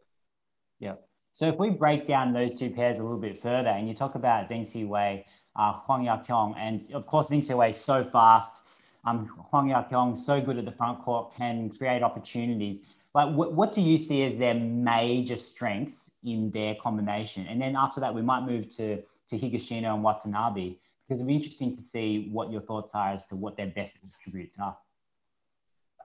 Yeah. 0.80 0.96
So 1.32 1.48
if 1.48 1.58
we 1.58 1.70
break 1.70 2.08
down 2.08 2.34
those 2.34 2.60
two 2.60 2.70
pairs 2.72 3.00
a 3.00 3.04
little 3.04 3.20
bit 3.20 3.42
further, 3.42 3.70
and 3.70 3.88
you 3.88 3.96
talk 3.96 4.16
about 4.16 4.50
Zheng 4.50 4.70
Siwei, 4.70 5.24
uh, 5.56 5.74
Huang 5.74 6.06
Yaqiong, 6.06 6.56
and 6.58 6.82
of 6.94 7.06
course 7.06 7.30
Siwei 7.30 7.72
is 7.72 7.78
so 7.78 8.04
fast. 8.04 8.62
Um, 9.06 9.28
Huang 9.52 9.70
Yaqiong 9.70 10.18
so 10.18 10.40
good 10.40 10.58
at 10.58 10.66
the 10.66 10.72
front 10.72 11.02
court, 11.02 11.34
can 11.36 11.70
create 11.70 12.04
opportunities. 12.04 12.80
Like, 13.14 13.34
what, 13.36 13.54
what 13.54 13.74
do 13.74 13.82
you 13.82 14.00
see 14.00 14.24
as 14.24 14.38
their 14.38 14.54
major 14.54 15.36
strengths 15.36 16.10
in 16.24 16.52
their 16.52 16.76
combination? 16.76 17.46
And 17.48 17.62
then 17.62 17.76
after 17.76 18.00
that, 18.00 18.14
we 18.14 18.22
might 18.22 18.42
move 18.42 18.70
to 18.78 19.02
to 19.32 19.40
Higashino 19.40 19.94
and 19.94 20.04
Watanabe 20.04 20.76
because 21.08 21.20
it'd 21.20 21.28
be 21.28 21.36
interesting 21.36 21.76
to 21.76 21.82
see 21.94 22.30
what 22.32 22.52
your 22.52 22.62
thoughts 22.62 22.94
are 22.94 23.14
as 23.14 23.26
to 23.28 23.36
what 23.36 23.58
their 23.58 23.68
best 23.68 23.98
attributes 24.20 24.58
are. 24.60 24.78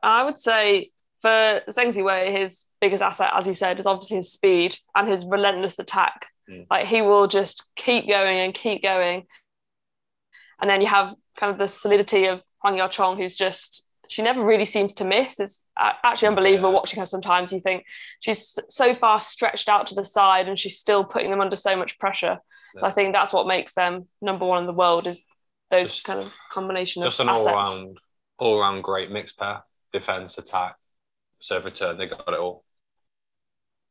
I 0.02 0.24
would 0.24 0.40
say 0.40 0.90
for 1.20 1.28
Zheng 1.68 1.94
Siwei, 1.94 2.30
his 2.36 2.66
biggest 2.80 3.02
asset, 3.02 3.30
as 3.34 3.46
you 3.46 3.54
said, 3.54 3.80
is 3.80 3.86
obviously 3.86 4.18
his 4.18 4.32
speed 4.32 4.78
and 4.94 5.08
his 5.08 5.26
relentless 5.26 5.78
attack. 5.78 6.26
Mm. 6.50 6.66
Like 6.70 6.86
he 6.86 7.02
will 7.02 7.26
just 7.26 7.64
keep 7.76 8.06
going 8.08 8.38
and 8.38 8.54
keep 8.54 8.82
going. 8.82 9.26
And 10.60 10.70
then 10.70 10.80
you 10.80 10.86
have 10.86 11.14
kind 11.36 11.52
of 11.52 11.58
the 11.58 11.68
solidity 11.68 12.26
of 12.26 12.42
Huang 12.62 12.76
Yaqiong, 12.76 13.16
who's 13.16 13.36
just 13.36 13.84
she 14.08 14.22
never 14.22 14.44
really 14.44 14.64
seems 14.64 14.94
to 14.94 15.04
miss. 15.04 15.40
It's 15.40 15.66
actually 15.76 16.28
unbelievable 16.28 16.70
yeah. 16.70 16.76
watching 16.76 17.00
her 17.00 17.06
sometimes. 17.06 17.52
You 17.52 17.60
think 17.60 17.84
she's 18.20 18.58
so 18.68 18.94
far 18.94 19.20
stretched 19.20 19.68
out 19.68 19.88
to 19.88 19.94
the 19.94 20.04
side 20.04 20.48
and 20.48 20.58
she's 20.58 20.78
still 20.78 21.04
putting 21.04 21.30
them 21.30 21.40
under 21.40 21.56
so 21.56 21.76
much 21.76 21.98
pressure. 21.98 22.38
Yeah. 22.74 22.80
So 22.80 22.86
I 22.86 22.92
think 22.92 23.12
that's 23.12 23.32
what 23.32 23.46
makes 23.46 23.74
them 23.74 24.06
number 24.22 24.46
one 24.46 24.60
in 24.60 24.66
the 24.66 24.72
world 24.72 25.06
is 25.06 25.24
those 25.70 25.90
just, 25.90 26.04
kind 26.04 26.20
of 26.20 26.30
combination 26.52 27.02
just 27.02 27.20
of 27.20 27.26
an 27.26 27.34
assets. 27.34 27.48
all 27.48 27.62
round 27.62 27.98
all 28.38 28.60
round 28.60 28.84
great 28.84 29.10
mixed 29.10 29.38
pair. 29.38 29.62
Defense, 29.92 30.36
attack, 30.38 30.76
serve 31.40 31.64
return, 31.64 31.96
they 31.96 32.06
got 32.06 32.28
it 32.28 32.38
all. 32.38 32.64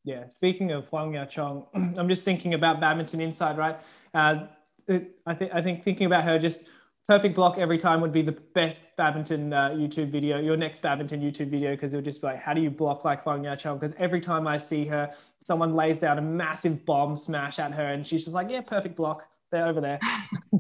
Yeah, 0.06 0.30
speaking 0.30 0.72
of 0.72 0.86
Huang 0.90 1.14
Yaqiong, 1.14 1.66
I'm 1.98 2.08
just 2.08 2.24
thinking 2.24 2.54
about 2.54 2.80
badminton 2.80 3.20
inside, 3.20 3.58
right? 3.58 3.80
Uh, 4.14 4.46
I 5.26 5.34
think 5.34 5.52
I 5.52 5.62
think 5.64 5.84
thinking 5.84 6.06
about 6.06 6.24
her 6.24 6.38
just 6.38 6.66
perfect 7.08 7.34
block 7.34 7.58
every 7.58 7.80
time 7.80 8.02
would 8.02 8.12
be 8.12 8.22
the 8.22 8.38
best 8.54 8.84
badminton 8.98 9.52
uh, 9.52 9.70
YouTube 9.70 10.12
video, 10.12 10.40
your 10.40 10.58
next 10.58 10.84
badminton 10.84 11.22
YouTube 11.22 11.50
video, 11.50 11.72
because 11.72 11.92
it 11.94 11.98
would 11.98 12.06
just 12.06 12.22
be 12.22 12.28
like, 12.28 12.40
how 12.40 12.54
do 12.54 12.62
you 12.62 12.70
block 12.70 13.04
like 13.04 13.24
Huang 13.24 13.42
Yaqiong? 13.42 13.80
Because 13.80 13.96
every 13.98 14.22
time 14.22 14.48
I 14.48 14.58
see 14.58 14.86
her, 14.86 15.12
someone 15.44 15.76
lays 15.76 15.98
down 15.98 16.20
a 16.20 16.22
massive 16.22 16.86
bomb 16.86 17.18
smash 17.18 17.58
at 17.58 17.72
her, 17.74 17.88
and 17.88 18.06
she's 18.06 18.26
just 18.26 18.36
like, 18.36 18.50
yeah, 18.52 18.62
perfect 18.62 18.96
block. 18.96 19.28
They're 19.52 19.68
over 19.68 19.82
there. 19.82 20.00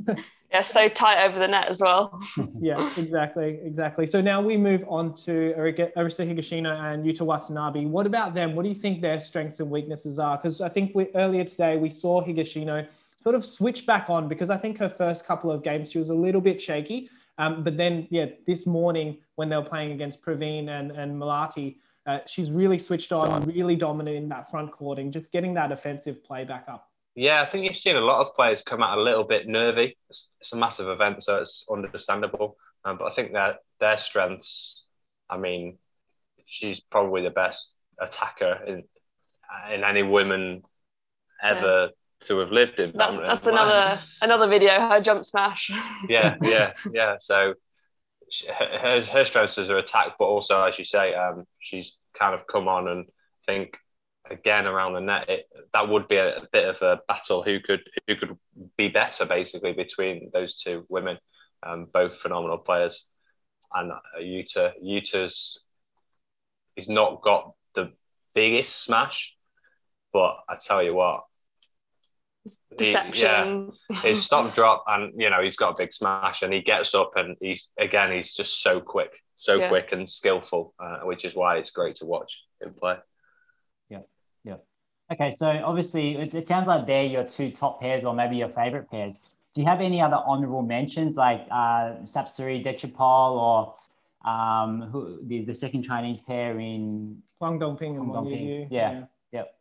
yeah, 0.55 0.61
so 0.61 0.87
tight 0.87 1.25
over 1.25 1.37
the 1.37 1.49
net 1.49 1.67
as 1.67 1.81
well. 1.81 2.17
yeah, 2.61 2.89
exactly, 2.95 3.59
exactly. 3.61 4.07
So 4.07 4.21
now 4.21 4.41
we 4.41 4.55
move 4.55 4.85
on 4.87 5.13
to 5.25 5.53
Arisa 5.57 6.25
Higashino 6.25 6.79
and 6.79 7.03
Yuta 7.03 7.23
Watanabe. 7.23 7.83
What 7.83 8.05
about 8.07 8.33
them? 8.33 8.55
What 8.55 8.63
do 8.63 8.69
you 8.69 8.75
think 8.75 9.01
their 9.01 9.19
strengths 9.19 9.59
and 9.59 9.69
weaknesses 9.69 10.17
are? 10.17 10.37
Because 10.37 10.61
I 10.61 10.69
think 10.69 10.95
we, 10.95 11.07
earlier 11.13 11.43
today 11.43 11.75
we 11.75 11.89
saw 11.89 12.23
Higashino 12.23 12.87
sort 13.21 13.35
of 13.35 13.43
switch 13.43 13.85
back 13.85 14.09
on 14.09 14.29
because 14.29 14.49
I 14.49 14.55
think 14.55 14.77
her 14.77 14.87
first 14.87 15.25
couple 15.25 15.51
of 15.51 15.61
games 15.61 15.91
she 15.91 15.97
was 15.97 16.07
a 16.07 16.13
little 16.13 16.39
bit 16.39 16.61
shaky. 16.61 17.09
Um, 17.37 17.61
but 17.61 17.75
then, 17.75 18.07
yeah, 18.09 18.27
this 18.47 18.65
morning 18.65 19.17
when 19.35 19.49
they 19.49 19.57
were 19.57 19.69
playing 19.73 19.91
against 19.91 20.23
Praveen 20.23 20.69
and, 20.69 20.91
and 20.91 21.21
Melati, 21.21 21.75
uh, 22.05 22.19
she's 22.27 22.49
really 22.49 22.79
switched 22.79 23.11
on, 23.11 23.43
really 23.43 23.75
dominant 23.75 24.15
in 24.15 24.29
that 24.29 24.49
front 24.49 24.71
courting, 24.71 25.11
just 25.11 25.33
getting 25.33 25.53
that 25.55 25.73
offensive 25.73 26.23
play 26.23 26.45
back 26.45 26.63
up. 26.69 26.91
Yeah, 27.15 27.41
I 27.41 27.49
think 27.49 27.63
you've 27.63 27.77
seen 27.77 27.95
a 27.95 28.01
lot 28.01 28.25
of 28.25 28.35
players 28.35 28.61
come 28.61 28.83
out 28.83 28.97
a 28.97 29.01
little 29.01 29.23
bit 29.23 29.47
nervy. 29.47 29.97
It's, 30.09 30.31
it's 30.41 30.51
a 30.51 30.57
massive 30.57 30.89
event, 30.89 31.23
so 31.23 31.37
it's 31.37 31.65
understandable. 31.71 32.57
Um, 32.83 32.97
but 32.97 33.05
I 33.05 33.11
think 33.11 33.33
that 33.33 33.59
their 33.79 33.97
strengths, 33.97 34.83
I 35.29 35.37
mean, 35.37 35.77
she's 36.45 36.81
probably 36.81 37.23
the 37.23 37.29
best 37.29 37.71
attacker 37.99 38.59
in 38.67 38.83
in 39.73 39.83
any 39.83 40.03
women 40.03 40.63
ever 41.41 41.83
yeah. 41.83 42.27
to 42.27 42.39
have 42.39 42.51
lived 42.51 42.79
in. 42.79 42.91
That's, 42.95 43.17
that's 43.17 43.47
another 43.47 44.01
another 44.21 44.47
video. 44.47 44.71
Her 44.79 45.01
jump 45.01 45.23
smash. 45.23 45.71
yeah, 46.09 46.35
yeah, 46.41 46.73
yeah. 46.91 47.15
So 47.19 47.53
her 48.49 49.01
her 49.01 49.25
strengths 49.25 49.57
are 49.57 49.77
attack, 49.77 50.15
but 50.19 50.25
also, 50.25 50.61
as 50.63 50.77
you 50.77 50.85
say, 50.85 51.13
um, 51.13 51.45
she's 51.59 51.97
kind 52.17 52.35
of 52.35 52.47
come 52.47 52.67
on 52.67 52.87
and 52.87 53.05
I 53.07 53.51
think 53.51 53.77
again 54.29 54.65
around 54.65 54.93
the 54.93 55.01
net, 55.01 55.29
it, 55.29 55.49
that 55.73 55.87
would 55.87 56.07
be 56.07 56.17
a, 56.17 56.37
a, 56.37 56.47
bit 56.51 56.67
of 56.67 56.81
a 56.81 56.99
battle. 57.07 57.43
Who 57.43 57.59
could 57.59 57.81
who 58.07 58.15
could 58.15 58.37
be 58.77 58.87
better 58.87 59.25
basically 59.25 59.73
between 59.73 60.29
those 60.33 60.57
two 60.57 60.85
women, 60.89 61.17
um, 61.63 61.87
both 61.91 62.17
phenomenal 62.17 62.57
players, 62.57 63.05
and 63.73 63.91
uh, 63.91 63.99
Yuta 64.19 64.73
Yuta's 64.83 65.61
he's 66.75 66.89
not 66.89 67.21
got 67.21 67.53
the 67.73 67.91
biggest 68.33 68.83
smash, 68.83 69.35
but 70.13 70.37
I 70.49 70.55
tell 70.55 70.83
you 70.83 70.95
what. 70.95 71.23
Deception. 72.77 73.71
He, 73.89 73.95
yeah, 73.95 74.01
his 74.01 74.23
stop 74.23 74.53
drop, 74.53 74.83
and 74.87 75.19
you 75.19 75.29
know 75.29 75.41
he's 75.41 75.55
got 75.55 75.71
a 75.71 75.77
big 75.77 75.93
smash, 75.93 76.43
and 76.43 76.53
he 76.53 76.61
gets 76.61 76.93
up, 76.93 77.13
and 77.15 77.35
he's 77.39 77.69
again 77.79 78.11
he's 78.11 78.35
just 78.35 78.61
so 78.61 78.79
quick, 78.79 79.19
so 79.35 79.55
yeah. 79.55 79.67
quick 79.67 79.91
and 79.93 80.07
skillful, 80.07 80.75
uh, 80.79 80.99
which 80.99 81.25
is 81.25 81.33
why 81.33 81.57
it's 81.57 81.71
great 81.71 81.95
to 81.95 82.05
watch 82.05 82.43
him 82.61 82.75
play. 82.79 82.97
Okay, 85.11 85.33
so 85.37 85.47
obviously 85.47 86.15
it, 86.15 86.33
it 86.33 86.47
sounds 86.47 86.67
like 86.67 86.87
they're 86.87 87.03
your 87.03 87.23
two 87.23 87.51
top 87.51 87.79
pairs 87.79 88.05
or 88.05 88.13
maybe 88.13 88.37
your 88.37 88.49
favorite 88.49 88.89
pairs. 88.89 89.19
Do 89.53 89.61
you 89.61 89.67
have 89.67 89.79
any 89.79 90.01
other 90.01 90.17
honorable 90.25 90.63
mentions 90.63 91.15
like 91.15 91.47
uh, 91.51 92.01
Sapsiree 92.03 92.65
Dechapol 92.65 93.31
or 93.31 93.75
um, 94.29 94.89
who, 94.91 95.19
the, 95.27 95.45
the 95.45 95.53
second 95.53 95.83
Chinese 95.83 96.19
pair 96.19 96.59
in 96.59 97.21
Huang 97.39 97.59
Dongping 97.59 97.95
and 97.97 98.09
Wang 98.09 98.25
Yu? 98.25 98.67
Yeah. 98.71 98.91
yeah. 98.91 99.03
Yep. 99.31 99.55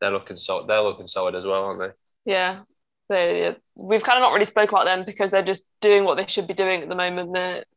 They're 0.00 0.10
looking 0.10 0.36
solid. 0.36 0.68
They're 0.68 0.82
looking 0.82 1.06
solid 1.06 1.34
as 1.34 1.44
well, 1.44 1.64
aren't 1.64 1.78
they? 1.78 2.32
Yeah. 2.32 2.60
They, 3.08 3.54
we've 3.76 4.02
kind 4.02 4.18
of 4.18 4.22
not 4.22 4.32
really 4.32 4.44
spoke 4.44 4.70
about 4.70 4.84
them 4.84 5.04
because 5.06 5.30
they're 5.30 5.42
just 5.42 5.68
doing 5.80 6.04
what 6.04 6.16
they 6.16 6.26
should 6.26 6.48
be 6.48 6.54
doing 6.54 6.82
at 6.82 6.88
the 6.88 6.94
moment. 6.94 7.36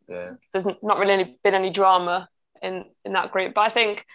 yeah. 0.09 0.31
There's 0.51 0.65
not 0.81 0.97
really 0.97 1.13
any, 1.13 1.37
been 1.43 1.53
any 1.53 1.69
drama 1.69 2.27
in 2.61 2.85
in 3.03 3.13
that 3.13 3.31
group, 3.31 3.53
but 3.53 3.61
I 3.61 3.69
think 3.69 4.05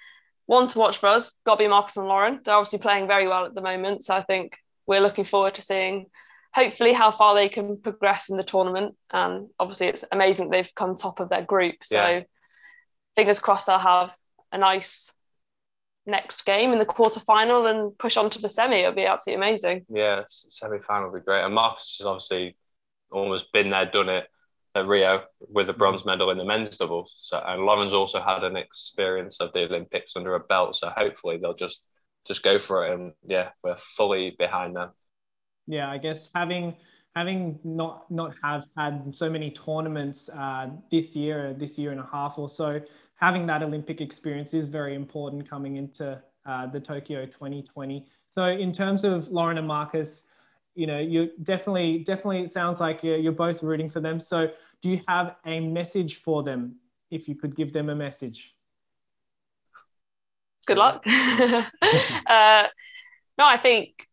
one 0.51 0.67
to 0.67 0.81
watch 0.81 0.99
for 0.99 1.07
us, 1.07 1.39
got 1.47 1.55
to 1.55 1.65
be 1.65 1.69
Marcus 1.69 1.97
and 1.97 2.09
Lauren. 2.09 2.41
They're 2.45 2.57
obviously 2.57 2.81
playing 2.81 3.07
very 3.07 3.29
well 3.29 3.47
at 3.47 3.55
the 3.55 3.61
moment. 3.61 4.03
So 4.03 4.17
I 4.17 4.23
think 4.23 4.59
we're 4.85 5.01
looking 5.01 5.25
forward 5.25 5.55
to 5.55 5.63
seeing 5.63 6.07
hopefully 6.53 6.93
how 6.93 7.13
far 7.13 7.37
they 7.37 7.49
can 7.49 7.81
progress 7.81 8.29
in 8.29 8.37
the 8.37 8.43
tournament. 8.43 8.97
And 9.13 9.51
obviously 9.61 9.87
it's 9.87 10.05
amazing 10.11 10.51
they've 10.51 10.75
come 10.75 10.97
top 10.97 11.21
of 11.21 11.29
their 11.29 11.45
group. 11.45 11.77
So 11.85 12.05
yeah. 12.05 12.23
fingers 13.15 13.39
crossed 13.39 13.69
they'll 13.69 13.79
have 13.79 14.13
a 14.51 14.59
nice 14.59 15.13
next 16.05 16.45
game 16.45 16.73
in 16.73 16.81
the 16.81 16.85
quarter 16.85 17.21
final 17.21 17.67
and 17.67 17.97
push 17.97 18.17
on 18.17 18.29
to 18.31 18.41
the 18.41 18.49
semi. 18.49 18.81
It'll 18.81 18.93
be 18.93 19.07
absolutely 19.07 19.47
amazing. 19.47 19.87
Yeah, 19.89 20.25
semi 20.29 20.79
final 20.81 21.11
will 21.11 21.21
be 21.21 21.25
great. 21.25 21.45
And 21.45 21.55
Marcus 21.55 21.99
has 22.01 22.07
obviously 22.07 22.57
almost 23.13 23.53
been 23.53 23.71
there, 23.71 23.87
done 23.87 24.09
it 24.09 24.27
at 24.75 24.87
Rio 24.87 25.23
with 25.41 25.69
a 25.69 25.73
bronze 25.73 26.05
medal 26.05 26.31
in 26.31 26.39
the 26.39 26.45
men's 26.45 26.77
doubles. 26.77 27.17
So 27.19 27.43
and 27.45 27.63
Lauren's 27.63 27.95
also 27.95 28.21
had 28.21 28.45
an 28.45 28.57
experience 28.57 29.41
of 29.41 29.53
the 29.53 29.65
Olympics 29.65 30.17
under 30.17 30.35
a 30.35 30.41
belt. 30.41 30.77
So 30.77 30.91
hopefully 30.91 31.39
they'll 31.39 31.55
just 31.55 31.83
just 32.27 32.43
go 32.43 32.61
for 32.61 32.87
it. 32.87 32.95
And 32.95 33.13
yeah, 33.27 33.51
we're 33.63 33.77
fully 33.79 34.37
behind 34.39 34.77
them. 34.77 34.91
Yeah, 35.67 35.91
I 35.91 35.99
guess 35.99 36.31
having 36.35 36.77
having 37.15 37.59
not 37.65 38.11
not 38.11 38.35
have 38.43 38.67
had 38.77 39.15
so 39.15 39.29
many 39.29 39.51
tournaments 39.51 40.29
uh, 40.29 40.69
this 40.91 41.17
year, 41.17 41.55
this 41.55 41.79
year 41.79 41.91
and 41.91 42.01
a 42.01 42.09
half 42.11 42.39
or 42.39 42.49
so, 42.49 42.81
having 43.17 43.47
that 43.47 43.63
Olympic 43.63 44.01
experience 44.01 44.55
is 44.55 44.69
very 44.69 44.95
important 44.95 45.49
coming 45.49 45.77
into 45.77 46.21
uh, 46.47 46.67
the 46.67 46.81
Tokyo 46.81 47.27
2020. 47.27 48.07
So 48.31 48.45
in 48.45 48.73
terms 48.73 49.05
of 49.05 49.29
Lauren 49.29 49.59
and 49.59 49.67
Marcus, 49.67 50.25
you 50.75 50.87
know, 50.87 50.99
you 50.99 51.31
definitely, 51.43 51.99
definitely, 51.99 52.43
it 52.43 52.53
sounds 52.53 52.81
like 52.81 53.03
you're, 53.03 53.17
you're 53.17 53.33
both 53.33 53.63
rooting 53.63 53.91
for 53.91 54.01
them. 54.01 54.21
So, 54.21 54.49
do 54.81 54.91
you 54.91 55.01
have 55.09 55.37
a 55.45 55.61
message 55.61 56.17
for 56.17 56.43
them? 56.43 56.77
If 57.11 57.29
you 57.29 57.35
could 57.35 57.57
give 57.57 57.73
them 57.73 57.89
a 57.89 57.95
message. 57.95 58.55
Good 60.67 60.79
luck. 60.79 61.05
uh, 61.07 62.67
no, 63.37 63.45
I 63.45 63.59
think 63.61 64.07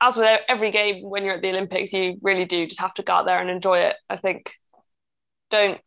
as 0.00 0.16
with 0.16 0.40
every 0.48 0.70
game 0.70 1.02
when 1.02 1.24
you're 1.24 1.34
at 1.34 1.42
the 1.42 1.50
Olympics, 1.50 1.92
you 1.92 2.18
really 2.22 2.44
do 2.44 2.66
just 2.66 2.80
have 2.80 2.94
to 2.94 3.02
go 3.02 3.12
out 3.12 3.26
there 3.26 3.40
and 3.40 3.50
enjoy 3.50 3.80
it. 3.80 3.96
I 4.08 4.16
think 4.16 4.54
don't 5.50 5.80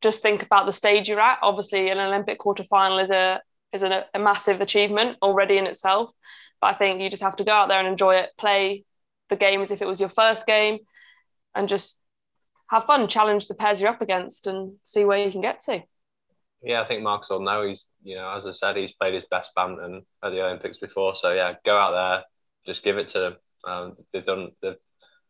just 0.00 0.22
think 0.22 0.42
about 0.42 0.66
the 0.66 0.72
stage 0.72 1.08
you're 1.08 1.20
at. 1.20 1.38
Obviously, 1.42 1.90
an 1.90 1.98
Olympic 1.98 2.38
quarterfinal 2.38 3.02
is 3.02 3.10
a 3.10 3.40
is 3.72 3.82
a, 3.82 4.06
a 4.14 4.18
massive 4.18 4.60
achievement 4.60 5.18
already 5.22 5.58
in 5.58 5.66
itself. 5.66 6.12
But 6.60 6.74
I 6.74 6.78
think 6.78 7.00
you 7.00 7.10
just 7.10 7.22
have 7.22 7.36
to 7.36 7.44
go 7.44 7.52
out 7.52 7.68
there 7.68 7.78
and 7.78 7.88
enjoy 7.88 8.16
it, 8.16 8.30
play 8.38 8.84
the 9.30 9.36
game 9.36 9.60
as 9.62 9.70
if 9.70 9.82
it 9.82 9.88
was 9.88 10.00
your 10.00 10.08
first 10.08 10.46
game 10.46 10.78
and 11.54 11.68
just 11.68 12.02
have 12.68 12.84
fun, 12.84 13.08
challenge 13.08 13.48
the 13.48 13.54
pairs 13.54 13.80
you're 13.80 13.90
up 13.90 14.00
against 14.02 14.46
and 14.46 14.74
see 14.82 15.04
where 15.04 15.24
you 15.24 15.30
can 15.30 15.40
get 15.40 15.60
to. 15.60 15.82
yeah, 16.62 16.80
I 16.80 16.86
think 16.86 17.02
Marcus 17.02 17.30
will 17.30 17.40
know. 17.40 17.66
He's, 17.66 17.92
you 18.02 18.16
know, 18.16 18.34
as 18.34 18.46
I 18.46 18.52
said, 18.52 18.76
he's 18.76 18.92
played 18.92 19.14
his 19.14 19.26
best 19.30 19.54
badminton 19.54 20.04
at 20.22 20.30
the 20.30 20.42
Olympics 20.44 20.78
before. 20.78 21.14
So 21.14 21.32
yeah, 21.32 21.54
go 21.64 21.76
out 21.76 21.92
there, 21.92 22.24
just 22.66 22.82
give 22.82 22.96
it 22.98 23.10
to 23.10 23.18
them. 23.18 23.36
Um, 23.64 23.94
they've 24.12 24.24
done, 24.24 24.50
they've, 24.62 24.76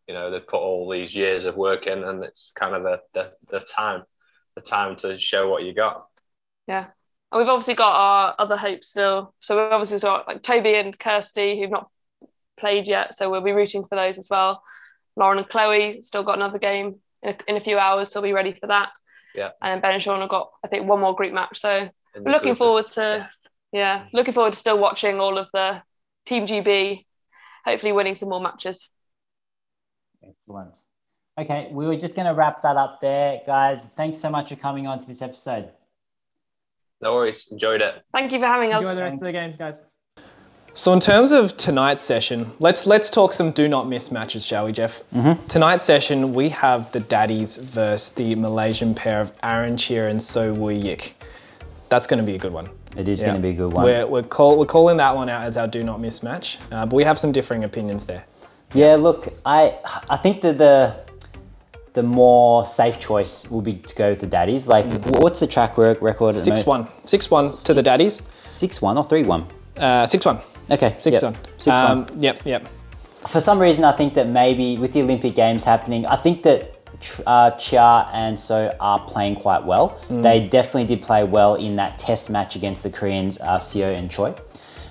you 0.06 0.14
know, 0.14 0.30
they've 0.30 0.46
put 0.46 0.60
all 0.60 0.88
these 0.88 1.14
years 1.14 1.44
of 1.44 1.56
work 1.56 1.86
in, 1.86 2.04
and 2.04 2.22
it's 2.24 2.52
kind 2.58 2.74
of 2.74 2.82
the 2.82 3.00
the, 3.14 3.32
the 3.48 3.60
time, 3.60 4.02
the 4.54 4.60
time 4.60 4.96
to 4.96 5.18
show 5.18 5.48
what 5.48 5.64
you 5.64 5.74
got. 5.74 6.06
Yeah. 6.66 6.86
And 7.32 7.40
we've 7.40 7.48
obviously 7.48 7.74
got 7.74 7.92
our 7.92 8.34
other 8.38 8.56
hopes 8.56 8.88
still. 8.88 9.34
So 9.40 9.56
we've 9.56 9.72
obviously 9.72 9.98
got 9.98 10.28
like 10.28 10.42
Toby 10.42 10.74
and 10.76 10.96
Kirsty 10.96 11.58
who've 11.58 11.70
not 11.70 11.90
played 12.58 12.88
yet. 12.88 13.14
So 13.14 13.30
we'll 13.30 13.40
be 13.40 13.52
rooting 13.52 13.84
for 13.86 13.96
those 13.96 14.18
as 14.18 14.28
well. 14.30 14.62
Lauren 15.16 15.38
and 15.38 15.48
Chloe 15.48 16.02
still 16.02 16.22
got 16.22 16.36
another 16.36 16.58
game 16.58 16.96
in 17.22 17.30
a, 17.30 17.36
in 17.48 17.56
a 17.56 17.60
few 17.60 17.78
hours, 17.78 18.10
so 18.10 18.20
we'll 18.20 18.30
be 18.30 18.34
ready 18.34 18.52
for 18.52 18.66
that. 18.66 18.90
Yeah. 19.34 19.50
And 19.62 19.82
Ben 19.82 19.94
and 19.94 20.02
Sean 20.02 20.20
have 20.20 20.28
got, 20.28 20.50
I 20.64 20.68
think, 20.68 20.88
one 20.88 21.00
more 21.00 21.14
group 21.14 21.32
match. 21.32 21.58
So 21.58 21.88
we're 22.14 22.32
looking 22.32 22.50
group. 22.50 22.58
forward 22.58 22.86
to, 22.88 23.28
yeah, 23.72 24.00
mm-hmm. 24.00 24.16
looking 24.16 24.34
forward 24.34 24.52
to 24.52 24.58
still 24.58 24.78
watching 24.78 25.20
all 25.20 25.38
of 25.38 25.48
the 25.52 25.82
Team 26.26 26.46
GB, 26.46 27.04
hopefully 27.64 27.92
winning 27.92 28.14
some 28.14 28.28
more 28.28 28.40
matches. 28.40 28.90
Excellent. 30.22 30.76
Okay, 31.38 31.68
we 31.72 31.86
were 31.86 31.96
just 31.96 32.14
going 32.14 32.28
to 32.28 32.34
wrap 32.34 32.62
that 32.62 32.76
up 32.76 33.00
there, 33.00 33.40
guys. 33.44 33.86
Thanks 33.96 34.18
so 34.18 34.30
much 34.30 34.48
for 34.48 34.56
coming 34.56 34.86
on 34.86 35.00
to 35.00 35.06
this 35.06 35.20
episode. 35.20 35.70
No 37.00 37.12
worries, 37.14 37.48
enjoyed 37.50 37.82
it. 37.82 37.94
Thank 38.12 38.32
you 38.32 38.38
for 38.38 38.46
having 38.46 38.72
us. 38.72 38.82
Enjoy 38.82 38.94
the 38.94 39.02
rest 39.02 39.14
of 39.14 39.20
the 39.20 39.32
games, 39.32 39.56
guys. 39.56 39.80
So 40.76 40.92
in 40.92 40.98
terms 40.98 41.30
of 41.30 41.56
tonight's 41.56 42.02
session, 42.02 42.50
let's 42.58 42.84
let's 42.84 43.08
talk 43.08 43.32
some 43.32 43.52
do 43.52 43.68
not 43.68 43.88
miss 43.88 44.10
matches, 44.10 44.44
shall 44.44 44.66
we, 44.66 44.72
Jeff? 44.72 45.02
Mm-hmm. 45.14 45.46
Tonight's 45.46 45.84
session 45.84 46.34
we 46.34 46.48
have 46.48 46.90
the 46.90 46.98
Daddies 46.98 47.56
versus 47.58 48.10
the 48.10 48.34
Malaysian 48.34 48.92
pair 48.92 49.20
of 49.20 49.32
Aaron 49.44 49.76
Chia 49.76 50.08
and 50.08 50.20
Soh 50.20 50.52
Wooi 50.54 50.82
Yik. 50.82 51.12
That's 51.90 52.08
going 52.08 52.18
to 52.18 52.24
be 52.26 52.34
a 52.34 52.38
good 52.38 52.52
one. 52.52 52.68
It 52.96 53.06
is 53.06 53.20
Yeah. 53.20 53.28
going 53.28 53.36
to 53.36 53.42
be 53.42 53.50
a 53.50 53.52
good 53.54 53.72
one. 53.72 53.84
We're 53.84 54.04
we're, 54.06 54.22
call, 54.24 54.58
we're 54.58 54.66
calling 54.66 54.96
that 54.96 55.14
one 55.14 55.28
out 55.28 55.44
as 55.44 55.56
our 55.56 55.68
do 55.68 55.84
not 55.84 56.00
miss 56.00 56.24
match, 56.24 56.58
uh, 56.72 56.84
but 56.86 56.96
we 56.96 57.04
have 57.04 57.20
some 57.20 57.30
differing 57.30 57.62
opinions 57.62 58.04
there. 58.04 58.24
Yeah, 58.72 58.96
look, 58.96 59.28
I 59.46 59.76
I 60.10 60.16
think 60.16 60.40
that 60.40 60.58
the 60.58 60.96
the 61.92 62.02
more 62.02 62.66
safe 62.66 62.98
choice 62.98 63.48
will 63.48 63.62
be 63.62 63.74
to 63.74 63.94
go 63.94 64.10
with 64.10 64.18
the 64.18 64.26
daddies. 64.26 64.66
Like, 64.66 64.86
wh- 64.90 65.20
what's 65.22 65.38
the 65.38 65.46
track 65.46 65.78
record? 65.78 66.34
Six 66.34 66.66
one, 66.66 66.88
six 67.04 67.30
one 67.30 67.48
to 67.66 67.74
the 67.74 67.82
Daddies. 67.82 68.22
Six 68.50 68.82
one 68.82 68.98
or 68.98 69.04
three 69.04 69.22
one. 69.22 69.46
Uh, 69.76 70.04
six 70.06 70.24
one, 70.26 70.38
Okay, 70.70 70.94
six 70.98 71.14
yep. 71.14 71.22
one, 71.22 71.36
Six 71.56 71.78
um, 71.78 72.06
one. 72.06 72.20
Yep, 72.20 72.46
yep. 72.46 72.68
For 73.28 73.40
some 73.40 73.58
reason, 73.58 73.84
I 73.84 73.92
think 73.92 74.14
that 74.14 74.28
maybe 74.28 74.76
with 74.78 74.92
the 74.92 75.02
Olympic 75.02 75.34
Games 75.34 75.64
happening, 75.64 76.04
I 76.06 76.16
think 76.16 76.42
that 76.42 76.74
uh, 77.26 77.50
Chia 77.52 78.08
and 78.12 78.38
So 78.38 78.74
are 78.80 79.00
playing 79.00 79.36
quite 79.36 79.64
well. 79.64 80.00
Mm. 80.08 80.22
They 80.22 80.46
definitely 80.46 80.84
did 80.84 81.02
play 81.02 81.24
well 81.24 81.54
in 81.54 81.76
that 81.76 81.98
test 81.98 82.30
match 82.30 82.56
against 82.56 82.82
the 82.82 82.90
Koreans, 82.90 83.38
uh, 83.40 83.58
Seo 83.58 83.96
and 83.96 84.10
Choi. 84.10 84.34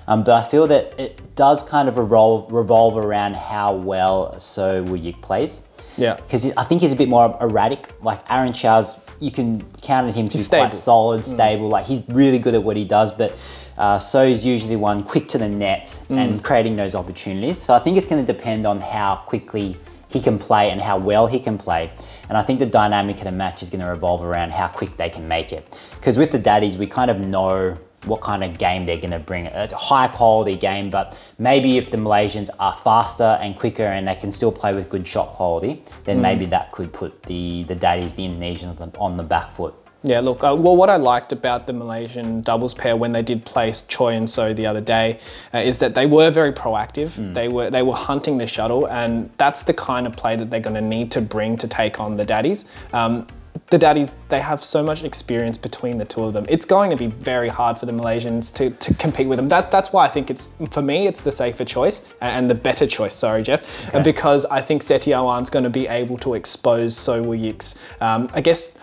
Um, 0.06 0.22
but 0.22 0.34
I 0.34 0.46
feel 0.46 0.66
that 0.66 0.98
it 0.98 1.34
does 1.34 1.62
kind 1.62 1.88
of 1.88 1.96
revolve, 1.96 2.52
revolve 2.52 2.96
around 2.96 3.36
how 3.36 3.74
well 3.74 4.38
Soh 4.38 4.84
Wooi-yik 4.84 5.22
plays. 5.22 5.60
Yeah. 5.96 6.16
because 6.16 6.50
I 6.56 6.64
think 6.64 6.82
he's 6.82 6.92
a 6.92 6.96
bit 6.96 7.08
more 7.08 7.38
erratic. 7.40 7.92
Like 8.02 8.20
Aaron 8.30 8.52
Chow's, 8.52 8.98
you 9.20 9.30
can 9.30 9.62
count 9.80 10.08
on 10.08 10.12
him 10.12 10.28
to 10.28 10.36
He's 10.36 10.48
be 10.48 10.56
quite 10.56 10.74
solid, 10.74 11.24
stable. 11.24 11.68
Like 11.68 11.86
he's 11.86 12.02
really 12.08 12.38
good 12.38 12.54
at 12.54 12.62
what 12.62 12.76
he 12.76 12.84
does, 12.84 13.12
but 13.12 13.36
uh, 13.76 13.98
So's 13.98 14.44
usually 14.46 14.76
one 14.76 15.02
quick 15.02 15.28
to 15.28 15.38
the 15.38 15.48
net 15.48 16.00
and 16.08 16.42
creating 16.42 16.76
those 16.76 16.94
opportunities. 16.94 17.60
So 17.60 17.74
I 17.74 17.78
think 17.78 17.96
it's 17.96 18.06
going 18.06 18.24
to 18.24 18.32
depend 18.32 18.66
on 18.66 18.80
how 18.80 19.16
quickly 19.26 19.76
he 20.08 20.20
can 20.20 20.38
play 20.38 20.70
and 20.70 20.80
how 20.80 20.96
well 20.98 21.26
he 21.26 21.40
can 21.40 21.58
play. 21.58 21.90
And 22.28 22.38
I 22.38 22.42
think 22.42 22.58
the 22.58 22.66
dynamic 22.66 23.18
of 23.18 23.24
the 23.24 23.32
match 23.32 23.62
is 23.62 23.70
going 23.70 23.80
to 23.80 23.88
revolve 23.88 24.22
around 24.22 24.52
how 24.52 24.68
quick 24.68 24.96
they 24.96 25.10
can 25.10 25.26
make 25.26 25.52
it. 25.52 25.76
Because 25.96 26.16
with 26.16 26.30
the 26.30 26.38
daddies, 26.38 26.76
we 26.76 26.86
kind 26.86 27.10
of 27.10 27.18
know 27.18 27.76
what 28.06 28.20
kind 28.20 28.44
of 28.44 28.58
game 28.58 28.86
they're 28.86 28.98
going 28.98 29.10
to 29.10 29.18
bring. 29.18 29.46
A 29.46 29.74
high 29.74 30.08
quality 30.08 30.56
game, 30.56 30.90
but 30.90 31.16
maybe 31.38 31.78
if 31.78 31.90
the 31.90 31.96
Malaysians 31.96 32.50
are 32.58 32.76
faster 32.76 33.38
and 33.40 33.56
quicker 33.56 33.82
and 33.82 34.06
they 34.06 34.14
can 34.14 34.30
still 34.30 34.52
play 34.52 34.74
with 34.74 34.88
good 34.88 35.06
shot 35.06 35.28
quality, 35.30 35.82
then 36.04 36.20
maybe 36.20 36.46
that 36.46 36.70
could 36.72 36.92
put 36.92 37.22
the 37.24 37.64
the 37.64 37.74
daddies, 37.74 38.14
the 38.14 38.24
Indonesians, 38.24 38.80
on 38.98 39.16
the 39.16 39.22
back 39.22 39.52
foot. 39.52 39.74
Yeah, 40.06 40.20
look, 40.20 40.44
uh, 40.44 40.54
well, 40.54 40.76
what 40.76 40.90
I 40.90 40.96
liked 40.96 41.32
about 41.32 41.66
the 41.66 41.72
Malaysian 41.72 42.42
doubles 42.42 42.74
pair 42.74 42.94
when 42.94 43.12
they 43.12 43.22
did 43.22 43.46
play 43.46 43.72
Choi 43.88 44.12
and 44.12 44.28
So 44.28 44.52
the 44.52 44.66
other 44.66 44.82
day 44.82 45.18
uh, 45.54 45.58
is 45.58 45.78
that 45.78 45.94
they 45.94 46.04
were 46.04 46.30
very 46.30 46.52
proactive. 46.52 47.32
They 47.32 47.48
were 47.48 47.70
they 47.70 47.82
were 47.82 47.94
hunting 47.94 48.36
the 48.36 48.46
shuttle, 48.46 48.86
and 48.86 49.30
that's 49.38 49.62
the 49.62 49.72
kind 49.72 50.06
of 50.06 50.14
play 50.14 50.36
that 50.36 50.50
they're 50.50 50.60
going 50.60 50.74
to 50.74 50.82
need 50.82 51.10
to 51.12 51.22
bring 51.22 51.56
to 51.56 51.66
take 51.66 52.00
on 52.00 52.18
the 52.18 52.24
daddies. 52.24 52.66
Um, 52.92 53.26
the 53.70 53.78
daddies, 53.78 54.12
they 54.28 54.40
have 54.40 54.62
so 54.62 54.82
much 54.82 55.04
experience 55.04 55.56
between 55.56 55.96
the 55.96 56.04
two 56.04 56.22
of 56.24 56.32
them. 56.32 56.44
It's 56.48 56.66
going 56.66 56.90
to 56.90 56.96
be 56.96 57.06
very 57.06 57.48
hard 57.48 57.78
for 57.78 57.86
the 57.86 57.92
Malaysians 57.92 58.52
to, 58.56 58.70
to 58.70 58.94
compete 58.94 59.26
with 59.26 59.38
them. 59.38 59.48
That, 59.48 59.70
that's 59.70 59.92
why 59.92 60.04
I 60.04 60.08
think 60.08 60.30
it's, 60.30 60.50
for 60.70 60.82
me, 60.82 61.06
it's 61.06 61.22
the 61.22 61.32
safer 61.32 61.64
choice 61.64 62.02
and 62.20 62.50
the 62.50 62.54
better 62.54 62.86
choice, 62.86 63.14
sorry, 63.14 63.42
Jeff, 63.42 63.94
uh, 63.94 64.02
because 64.02 64.44
I 64.46 64.60
think 64.60 64.82
Setiawan's 64.82 65.50
going 65.50 65.62
to 65.62 65.70
be 65.70 65.88
able 65.88 66.18
to 66.18 66.34
expose 66.34 66.96
So 66.96 67.24
Yik's. 67.32 67.80
Um, 68.00 68.28
I 68.34 68.42
guess 68.42 68.76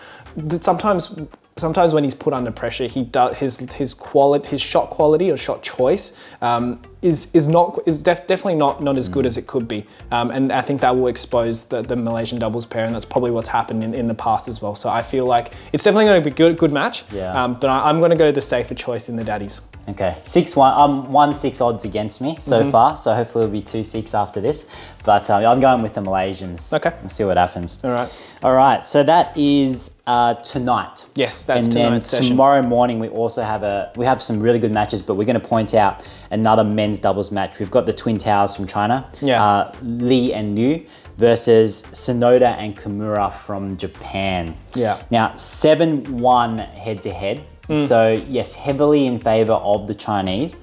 sometimes 0.60 1.18
sometimes 1.56 1.92
when 1.92 2.04
he's 2.04 2.14
put 2.14 2.32
under 2.32 2.50
pressure, 2.50 2.86
he 2.86 3.04
does 3.04 3.38
his 3.38 3.58
his 3.72 3.94
quality, 3.94 4.48
his 4.48 4.60
shot 4.60 4.90
quality 4.90 5.30
or 5.30 5.36
shot 5.36 5.62
choice 5.62 6.16
um, 6.40 6.80
is 7.02 7.28
is 7.32 7.48
not 7.48 7.78
is 7.86 8.02
def- 8.02 8.26
definitely 8.26 8.54
not 8.54 8.82
not 8.82 8.96
as 8.96 9.08
good 9.08 9.26
as 9.26 9.36
it 9.38 9.46
could 9.46 9.68
be. 9.68 9.86
Um, 10.10 10.30
and 10.30 10.52
I 10.52 10.62
think 10.62 10.80
that 10.80 10.96
will 10.96 11.08
expose 11.08 11.64
the, 11.66 11.82
the 11.82 11.96
Malaysian 11.96 12.38
doubles 12.38 12.66
pair, 12.66 12.84
and 12.84 12.94
that's 12.94 13.04
probably 13.04 13.30
what's 13.30 13.48
happened 13.48 13.84
in, 13.84 13.94
in 13.94 14.08
the 14.08 14.14
past 14.14 14.48
as 14.48 14.62
well. 14.62 14.74
So 14.74 14.88
I 14.88 15.02
feel 15.02 15.26
like 15.26 15.52
it's 15.72 15.84
definitely 15.84 16.06
going 16.06 16.22
to 16.22 16.30
be 16.30 16.34
good 16.34 16.58
good 16.58 16.72
match. 16.72 17.04
Yeah. 17.12 17.32
Um, 17.42 17.54
but 17.54 17.68
I, 17.68 17.88
I'm 17.88 17.98
going 17.98 18.10
to 18.10 18.16
go 18.16 18.32
the 18.32 18.40
safer 18.40 18.74
choice 18.74 19.08
in 19.08 19.16
the 19.16 19.24
daddies. 19.24 19.60
Okay, 19.88 20.16
six 20.22 20.54
one. 20.54 20.72
Um, 20.78 21.10
one 21.12 21.34
six 21.34 21.60
odds 21.60 21.84
against 21.84 22.20
me 22.20 22.36
so 22.38 22.70
far. 22.70 22.96
So 22.96 23.14
hopefully 23.14 23.44
it'll 23.44 23.52
be 23.52 23.62
two 23.62 23.82
six 23.82 24.14
after 24.14 24.40
this. 24.40 24.66
But 25.04 25.28
uh, 25.28 25.34
I'm 25.38 25.58
going 25.58 25.82
with 25.82 25.94
the 25.94 26.00
Malaysians. 26.00 26.72
Okay. 26.72 26.96
We'll 27.00 27.10
see 27.10 27.24
what 27.24 27.36
happens. 27.36 27.78
All 27.82 27.90
right. 27.90 28.28
All 28.44 28.54
right. 28.54 28.86
So 28.86 29.02
that 29.02 29.36
is 29.36 29.90
uh, 30.06 30.34
tonight. 30.34 31.06
Yes, 31.16 31.44
that's 31.44 31.66
and 31.66 31.72
then 31.74 31.84
tonight's 31.86 32.10
session. 32.10 32.28
tomorrow 32.30 32.62
morning 32.62 33.00
we 33.00 33.08
also 33.08 33.42
have 33.42 33.64
a 33.64 33.90
we 33.96 34.06
have 34.06 34.22
some 34.22 34.38
really 34.40 34.60
good 34.60 34.72
matches, 34.72 35.02
but 35.02 35.14
we're 35.16 35.24
going 35.26 35.40
to 35.40 35.48
point 35.48 35.74
out 35.74 36.06
another 36.30 36.62
men's 36.62 37.00
doubles 37.00 37.32
match. 37.32 37.58
We've 37.58 37.70
got 37.70 37.84
the 37.86 37.92
Twin 37.92 38.18
Towers 38.18 38.54
from 38.54 38.68
China, 38.68 39.10
Yeah. 39.20 39.44
uh, 39.44 39.74
Lee 39.82 40.32
and 40.32 40.54
Liu 40.56 40.86
versus 41.18 41.82
Sonoda 41.92 42.56
and 42.56 42.76
Kimura 42.78 43.32
from 43.32 43.76
Japan. 43.76 44.56
Yeah. 44.74 45.02
Now 45.10 45.34
seven 45.34 46.20
one 46.20 46.58
head 46.58 47.02
to 47.02 47.12
head. 47.12 47.44
Mm. 47.72 47.86
So 47.86 48.12
yes, 48.28 48.54
heavily 48.54 49.06
in 49.06 49.18
favor 49.18 49.54
of 49.54 49.86
the 49.86 49.94
Chinese. 49.94 50.56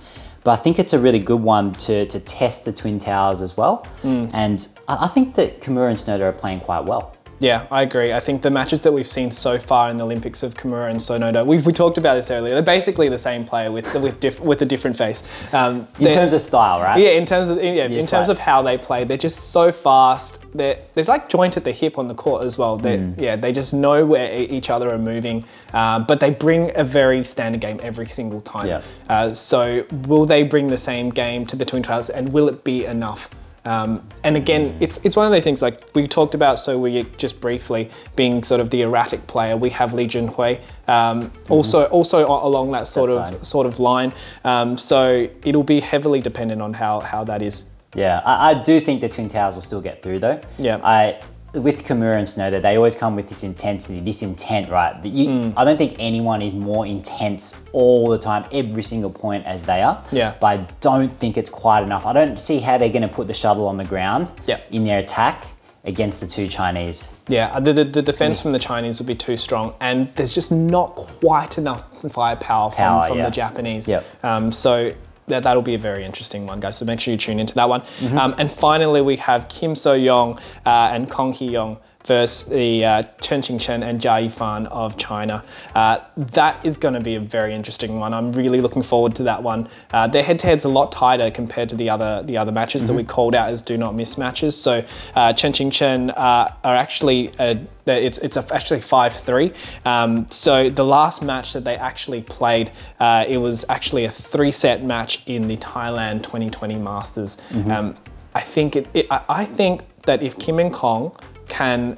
But 0.44 0.52
I 0.52 0.56
think 0.56 0.80
it's 0.80 0.94
a 0.94 1.00
really 1.00 1.20
good 1.20 1.42
one 1.42 1.74
to, 1.74 2.06
to 2.06 2.20
test 2.20 2.64
the 2.66 2.72
Twin 2.72 2.98
Towers 2.98 3.42
as 3.42 3.58
well. 3.58 3.86
Mm. 4.04 4.30
And 4.34 4.68
I 4.88 5.06
I 5.06 5.08
think 5.08 5.36
that 5.36 5.62
Kimura 5.62 5.90
and 5.90 5.98
Sonoda 5.98 6.22
are 6.22 6.32
playing 6.32 6.62
quite 6.62 6.86
well. 6.86 7.16
Yeah, 7.42 7.68
I 7.72 7.84
agree. 7.84 8.12
I 8.12 8.20
think 8.20 8.42
the 8.42 8.50
matches 8.52 8.82
that 8.82 8.92
we've 8.92 9.08
seen 9.08 9.32
so 9.32 9.58
far 9.58 9.90
in 9.90 9.96
the 9.98 10.04
Olympics 10.04 10.44
of 10.44 10.56
Kimura 10.56 10.90
and 10.90 11.00
Sonoda, 11.00 11.46
we, 11.46 11.60
we 11.60 11.72
talked 11.72 11.98
about 11.98 12.16
this 12.16 12.30
earlier. 12.30 12.54
They're 12.54 12.62
basically 12.62 13.08
the 13.08 13.18
same 13.18 13.46
player 13.46 13.72
with 13.72 13.94
with, 13.96 14.20
diff, 14.20 14.40
with 14.42 14.62
a 14.62 14.66
different 14.66 14.98
face. 14.98 15.24
Um, 15.54 15.88
In 16.00 16.14
terms 16.14 16.34
of 16.34 16.42
style, 16.42 16.82
right? 16.82 17.00
yeah, 17.00 17.12
in 17.12 17.26
terms 17.26 17.50
of 17.50 17.58
yeah, 17.64 17.86
in 17.86 17.92
terms 18.06 18.12
like- 18.12 18.30
of 18.30 18.38
how 18.40 18.62
they 18.62 18.78
play, 18.78 19.06
they're 19.06 19.18
just 19.18 19.52
so 19.52 19.72
fast. 19.72 20.40
They're 20.54 20.80
they're 20.96 21.06
like 21.06 21.30
joint 21.30 21.56
at 21.56 21.64
the 21.64 21.72
hip 21.72 21.98
on 21.98 22.08
the 22.10 22.16
court 22.16 22.44
as 22.44 22.58
well. 22.58 22.76
They 22.78 22.98
Mm. 22.98 23.20
yeah, 23.22 23.36
they 23.38 23.54
just 23.54 23.74
know 23.74 24.06
where 24.06 24.34
each 24.34 24.70
other 24.70 24.90
are 24.94 24.98
moving, 24.98 25.46
uh, 25.74 26.00
but 26.00 26.20
they 26.20 26.32
bring 26.32 26.72
a 26.76 26.84
very 26.84 27.24
standard 27.24 27.62
game 27.62 27.80
every 27.82 28.08
single 28.08 28.42
time. 28.42 28.68
Yeah. 28.68 28.82
Uh, 29.08 29.30
so 29.34 29.86
will 30.08 30.26
they 30.26 30.44
bring 30.44 30.68
the 30.68 30.78
same 30.78 31.10
game 31.10 31.46
to 31.46 31.56
the 31.56 31.64
Twin 31.66 31.84
Towers, 31.84 32.10
and 32.10 32.34
will 32.34 32.50
it 32.50 32.64
be 32.64 32.86
enough? 32.86 33.30
Um, 33.66 34.08
and 34.24 34.38
again, 34.38 34.78
it's 34.80 35.00
it's 35.04 35.16
one 35.16 35.26
of 35.26 35.32
those 35.32 35.44
things 35.44 35.62
like 35.62 35.84
we 35.94 36.08
talked 36.08 36.34
about. 36.34 36.60
So 36.60 36.78
we 36.80 37.04
just 37.18 37.42
briefly 37.42 37.90
being 38.16 38.44
sort 38.44 38.62
of 38.62 38.70
the 38.70 38.82
erratic 38.82 39.26
player. 39.28 39.58
We 39.58 39.70
have 39.72 39.94
Li 39.94 40.08
Junhui, 40.08 40.60
um, 40.88 41.32
also 41.50 41.86
also 41.88 42.26
along 42.28 42.72
that 42.72 42.88
sort 42.88 43.10
That 43.10 43.18
of 43.18 43.34
side. 43.36 43.46
sort 43.46 43.66
of 43.68 43.80
line. 43.80 44.14
Um, 44.44 44.78
so 44.78 45.28
it'll 45.44 45.64
be 45.64 45.80
heavily 45.82 46.22
dependent 46.22 46.62
on 46.62 46.74
how 46.74 47.00
how 47.02 47.24
that 47.26 47.42
is. 47.42 47.66
Yeah, 47.96 48.22
I, 48.24 48.52
I 48.52 48.54
do 48.54 48.80
think 48.80 49.02
the 49.02 49.10
Twin 49.10 49.28
Towers 49.30 49.56
will 49.56 49.62
still 49.64 49.82
get 49.82 50.04
through 50.04 50.20
though. 50.20 50.40
Yeah. 50.58 50.80
I 50.84 51.20
with 51.54 51.84
Kimura 51.84 52.18
and 52.18 52.28
Sonoda, 52.28 52.62
they 52.62 52.76
always 52.76 52.96
come 52.96 53.16
with 53.16 53.28
this 53.30 53.44
intensity, 53.44 54.00
this 54.00 54.22
intent, 54.22 54.70
right? 54.70 55.02
That 55.02 55.10
you, 55.10 55.28
Mm. 55.30 55.54
I 55.58 55.64
don't 55.66 55.78
think 55.78 55.96
anyone 56.00 56.42
is 56.42 56.54
more 56.54 56.86
intense 56.86 57.56
all 57.72 58.08
the 58.10 58.18
time, 58.18 58.46
every 58.52 58.84
single 58.84 59.10
point 59.10 59.46
as 59.46 59.64
they 59.64 59.82
are. 59.82 60.02
Yeah. 60.12 60.34
But 60.40 60.48
I 60.48 60.58
don't 60.82 61.16
think 61.16 61.38
it's 61.38 61.50
quite 61.50 61.84
enough. 61.84 62.06
I 62.06 62.14
don't 62.14 62.40
see 62.40 62.60
how 62.60 62.78
they're 62.78 62.90
going 62.90 63.02
to 63.08 63.14
put 63.14 63.28
the 63.28 63.34
shuttle 63.34 63.68
on 63.68 63.78
the 63.78 63.86
ground 63.86 64.32
Yeah. 64.48 64.60
in 64.72 64.84
their 64.86 65.00
attack 65.00 65.46
against 65.86 66.20
the 66.20 66.28
two 66.28 66.48
Chinese. 66.48 67.14
Yeah, 67.30 67.58
the, 67.60 67.72
the, 67.74 67.84
the 67.86 68.02
defense 68.02 68.42
from 68.42 68.52
the 68.52 68.60
Chinese 68.60 69.00
would 69.00 69.08
be 69.08 69.16
too 69.16 69.38
strong, 69.38 69.74
and 69.80 70.10
there's 70.16 70.36
just 70.36 70.52
not 70.52 70.96
quite 70.96 71.58
enough 71.58 71.84
firepower 72.12 72.70
from, 72.70 72.78
Power, 72.78 73.08
from 73.08 73.18
yeah. 73.20 73.26
the 73.26 73.32
Japanese. 73.32 73.88
Yep. 73.88 74.06
Um, 74.24 74.52
so 74.52 74.94
that, 75.30 75.44
that'll 75.44 75.62
be 75.62 75.76
a 75.76 75.80
very 75.80 76.04
interesting 76.04 76.46
one, 76.46 76.60
guys. 76.60 76.78
So 76.78 76.86
make 76.86 77.00
sure 77.00 77.12
you 77.12 77.18
tune 77.18 77.40
into 77.40 77.56
that 77.56 77.70
one. 77.70 77.82
Mm-hmm. 77.82 78.18
Um, 78.18 78.36
and 78.38 78.52
finally, 78.52 79.02
we 79.02 79.16
have 79.18 79.48
Kim 79.48 79.76
So 79.76 79.94
Young 79.94 80.38
uh, 80.66 80.90
and 80.92 81.10
Kong 81.10 81.32
Hee 81.32 81.50
Young 81.50 81.78
versus 82.10 82.50
the 82.50 82.84
uh, 82.84 83.04
Chen 83.22 83.40
Qingchen 83.40 83.84
and 83.84 84.02
Jia 84.02 84.26
Yifan 84.28 84.66
of 84.68 84.98
China. 84.98 85.44
Uh, 85.76 86.00
that 86.18 86.66
is 86.66 86.76
going 86.76 86.96
to 86.96 87.00
be 87.00 87.14
a 87.16 87.20
very 87.20 87.54
interesting 87.54 88.00
one. 88.00 88.16
I'm 88.16 88.32
really 88.32 88.62
looking 88.62 88.82
forward 88.82 89.14
to 89.16 89.24
that 89.24 89.44
one. 89.44 89.70
Uh, 89.94 90.08
their 90.08 90.24
head-to-head's 90.24 90.66
a 90.66 90.70
lot 90.70 90.92
tighter 90.92 91.30
compared 91.30 91.70
to 91.70 91.76
the 91.76 91.88
other 91.90 92.24
the 92.24 92.36
other 92.36 92.52
matches 92.52 92.88
that 92.88 92.94
we 92.94 93.04
called 93.04 93.36
out 93.36 93.50
as 93.50 93.62
do 93.62 93.78
not 93.78 93.94
miss 93.94 94.18
matches. 94.18 94.60
So 94.60 94.84
uh, 95.16 95.34
Chen 95.34 95.54
Qingchen 95.54 96.10
uh, 96.18 96.50
are 96.64 96.76
actually 96.76 97.30
uh, 97.38 97.56
it's 97.86 98.18
it's 98.18 98.38
a- 98.38 98.54
actually 98.56 98.82
five 98.82 99.14
three. 99.14 99.54
Um, 99.86 100.26
so 100.32 100.70
the 100.72 100.86
last 100.86 101.22
match 101.22 101.54
that 101.54 101.64
they 101.64 101.76
actually 101.78 102.24
played, 102.24 102.72
uh, 103.00 103.26
it 103.28 103.38
was 103.38 103.66
actually 103.70 104.06
a 104.06 104.12
three 104.12 104.52
set 104.52 104.84
match 104.84 105.22
in 105.28 105.48
the 105.48 105.58
Thailand 105.58 106.24
2020 106.24 106.76
Masters. 106.78 107.38
Um, 107.72 107.96
I 108.34 108.42
think 108.42 108.76
it, 108.76 108.88
it 108.96 109.06
I, 109.12 109.22
I 109.30 109.46
think 109.46 109.84
that 110.06 110.24
if 110.24 110.40
Kim 110.40 110.58
and 110.58 110.74
Kong 110.74 111.12
can 111.50 111.98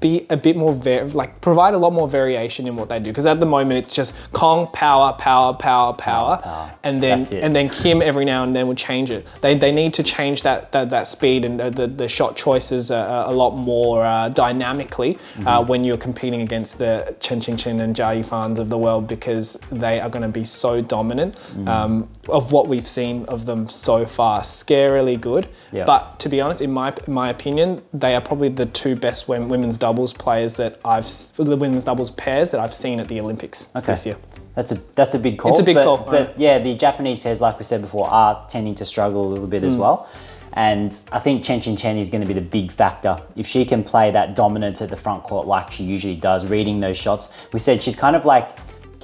be 0.00 0.26
a 0.30 0.36
bit 0.36 0.56
more 0.56 0.72
var- 0.72 1.04
like 1.08 1.40
provide 1.42 1.74
a 1.74 1.78
lot 1.78 1.92
more 1.92 2.08
variation 2.08 2.66
in 2.66 2.74
what 2.74 2.88
they 2.88 2.98
do 2.98 3.10
because 3.10 3.26
at 3.26 3.38
the 3.38 3.46
moment 3.46 3.78
it's 3.84 3.94
just 3.94 4.14
Kong 4.32 4.66
power 4.72 5.12
power 5.12 5.52
power 5.52 5.92
power, 5.92 6.38
power. 6.38 6.74
and 6.82 7.02
then 7.02 7.26
and 7.34 7.54
then 7.54 7.68
Kim 7.68 8.00
every 8.00 8.24
now 8.24 8.44
and 8.44 8.56
then 8.56 8.66
will 8.66 8.74
change 8.74 9.10
it. 9.10 9.26
They, 9.42 9.54
they 9.56 9.72
need 9.72 9.92
to 9.94 10.02
change 10.02 10.42
that 10.42 10.72
that, 10.72 10.88
that 10.90 11.06
speed 11.06 11.44
and 11.44 11.60
uh, 11.60 11.68
the, 11.70 11.86
the 11.86 12.08
shot 12.08 12.34
choices 12.34 12.90
uh, 12.90 13.24
a 13.26 13.32
lot 13.32 13.50
more 13.56 14.04
uh, 14.06 14.30
dynamically 14.30 15.18
uh, 15.44 15.62
when 15.62 15.84
you're 15.84 15.98
competing 15.98 16.40
against 16.40 16.78
the 16.78 17.14
Chen 17.20 17.40
Qing 17.40 17.58
Chen 17.58 17.80
and 17.80 17.94
Jia 17.94 18.22
Yifans 18.24 18.58
of 18.58 18.70
the 18.70 18.78
world 18.78 19.06
because 19.06 19.54
they 19.70 20.00
are 20.00 20.08
going 20.08 20.22
to 20.22 20.28
be 20.28 20.44
so 20.44 20.80
dominant 20.80 21.36
um, 21.68 22.08
of 22.28 22.52
what 22.52 22.68
we've 22.68 22.86
seen 22.88 23.24
of 23.26 23.44
them 23.44 23.68
so 23.68 24.06
far. 24.06 24.40
Scarily 24.40 25.20
good, 25.20 25.46
Yeah. 25.72 25.84
but 25.84 26.18
to 26.20 26.28
be 26.30 26.40
honest, 26.40 26.62
in 26.62 26.72
my 26.72 26.94
in 27.06 27.12
my 27.12 27.28
opinion, 27.28 27.82
they 27.92 28.14
are 28.14 28.20
probably 28.22 28.48
the 28.48 28.66
two 28.66 28.96
best 28.96 29.28
wom- 29.28 29.48
women's 29.74 29.78
doubles 29.78 30.12
players 30.12 30.54
that 30.56 30.78
I've 30.84 31.06
the 31.36 31.56
women's 31.56 31.84
doubles 31.84 32.10
pairs 32.12 32.50
that 32.52 32.60
I've 32.60 32.74
seen 32.74 33.00
at 33.00 33.08
the 33.08 33.20
Olympics 33.20 33.68
this 33.84 34.06
year. 34.06 34.16
That's 34.54 34.70
a 34.72 34.76
that's 34.94 35.14
a 35.14 35.18
big 35.18 35.38
call. 35.38 35.50
It's 35.50 35.60
a 35.60 35.64
big 35.64 35.74
but, 35.76 35.84
call, 35.84 35.96
But 35.98 36.28
right. 36.28 36.38
yeah, 36.38 36.58
the 36.60 36.74
Japanese 36.76 37.18
pairs, 37.18 37.40
like 37.40 37.58
we 37.58 37.64
said 37.64 37.80
before, 37.80 38.08
are 38.08 38.46
tending 38.48 38.74
to 38.76 38.84
struggle 38.84 39.26
a 39.26 39.30
little 39.30 39.48
bit 39.48 39.62
Mm. 39.62 39.66
as 39.66 39.76
well. 39.76 40.06
And 40.52 40.92
I 41.10 41.18
think 41.18 41.42
Chen 41.42 41.60
Chen 41.60 41.76
Chen 41.76 41.96
is 41.98 42.08
going 42.10 42.20
to 42.20 42.28
be 42.28 42.34
the 42.34 42.48
big 42.58 42.70
factor. 42.70 43.20
If 43.34 43.46
she 43.48 43.64
can 43.64 43.82
play 43.82 44.12
that 44.12 44.36
dominance 44.36 44.80
at 44.80 44.90
the 44.90 44.96
front 44.96 45.24
court 45.24 45.48
like 45.48 45.72
she 45.72 45.82
usually 45.82 46.14
does, 46.16 46.46
reading 46.46 46.78
those 46.80 46.96
shots. 46.96 47.28
We 47.52 47.58
said 47.58 47.82
she's 47.82 47.96
kind 47.96 48.14
of 48.14 48.24
like 48.24 48.50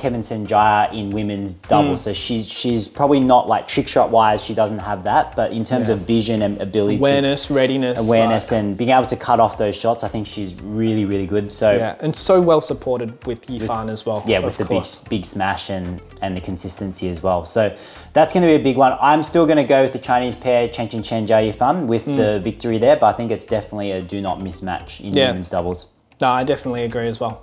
Kevin 0.00 0.20
Sanjaya 0.20 0.92
in 0.92 1.10
women's 1.10 1.54
doubles. 1.54 2.00
Mm. 2.00 2.04
So 2.04 2.12
she's 2.12 2.48
she's 2.50 2.88
probably 2.88 3.20
not 3.20 3.46
like 3.48 3.68
trick 3.68 3.86
shot 3.86 4.10
wise, 4.10 4.42
she 4.42 4.54
doesn't 4.54 4.78
have 4.78 5.04
that. 5.04 5.36
But 5.36 5.52
in 5.52 5.62
terms 5.62 5.88
Yeah. 5.88 5.94
of 5.94 6.00
vision 6.00 6.42
and 6.42 6.60
ability 6.60 6.96
to 6.96 7.00
Awareness, 7.02 7.50
readiness, 7.50 8.00
awareness 8.08 8.50
like- 8.50 8.60
and 8.60 8.76
being 8.76 8.90
able 8.90 9.06
to 9.06 9.16
cut 9.16 9.38
off 9.40 9.58
those 9.58 9.76
shots, 9.76 10.02
I 10.02 10.08
think 10.08 10.26
she's 10.26 10.54
really, 10.62 11.04
really 11.04 11.26
good. 11.26 11.52
So 11.52 11.72
yeah, 11.72 11.94
and 12.00 12.16
so 12.16 12.40
well 12.40 12.60
supported 12.60 13.24
with 13.26 13.46
Yifan 13.46 13.90
as 13.90 14.06
well. 14.06 14.22
yeah, 14.26 14.38
of 14.38 14.44
with 14.44 14.56
the 14.56 14.64
course. 14.64 15.00
big 15.02 15.10
big 15.10 15.24
smash 15.26 15.70
and 15.70 16.00
and 16.22 16.36
the 16.36 16.40
consistency 16.40 17.08
as 17.08 17.22
well. 17.22 17.44
So 17.44 17.74
that's 18.12 18.32
going 18.32 18.42
to 18.42 18.48
be 18.48 18.54
a 18.54 18.58
big 18.70 18.76
one. 18.76 18.96
I'm 19.00 19.22
still 19.22 19.46
going 19.46 19.56
to 19.58 19.64
go 19.64 19.82
with 19.82 19.92
the 19.92 19.98
Chinese 19.98 20.34
pair 20.34 20.68
Chen 20.68 20.88
Chen 20.88 21.02
Chen 21.02 21.26
Jia 21.26 21.52
Yifan 21.52 21.86
with 21.86 22.04
the 22.06 22.40
victory 22.40 22.78
there, 22.78 22.96
but 22.96 23.06
I 23.06 23.12
think 23.12 23.30
it's 23.30 23.46
definitely 23.46 23.92
a 23.92 24.00
do 24.02 24.20
not 24.20 24.40
miss 24.42 24.62
match 24.62 25.00
in 25.00 25.12
Yeah. 25.12 25.28
women's 25.28 25.50
doubles. 25.50 25.86
No, 26.20 26.28
I 26.28 26.44
definitely 26.44 26.84
agree 26.84 27.08
as 27.08 27.18
well. 27.20 27.42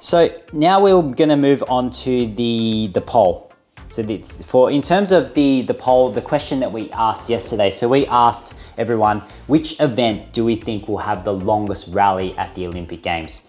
So 0.00 0.30
now 0.52 0.80
we're 0.80 1.02
going 1.02 1.28
to 1.28 1.36
move 1.36 1.62
on 1.68 1.90
to 1.90 2.32
the 2.34 2.90
the 2.92 3.00
poll. 3.00 3.52
So 3.90 4.02
this, 4.02 4.42
for 4.42 4.70
in 4.70 4.82
terms 4.82 5.12
of 5.12 5.34
the 5.34 5.62
the 5.62 5.74
poll, 5.74 6.10
the 6.10 6.20
question 6.20 6.60
that 6.60 6.72
we 6.72 6.90
asked 6.92 7.30
yesterday. 7.30 7.70
So 7.70 7.88
we 7.88 8.06
asked 8.06 8.54
everyone 8.76 9.22
which 9.46 9.80
event 9.80 10.32
do 10.32 10.44
we 10.44 10.56
think 10.56 10.88
will 10.88 10.98
have 10.98 11.24
the 11.24 11.32
longest 11.32 11.88
rally 11.88 12.36
at 12.36 12.54
the 12.54 12.66
Olympic 12.66 13.02
Games, 13.02 13.40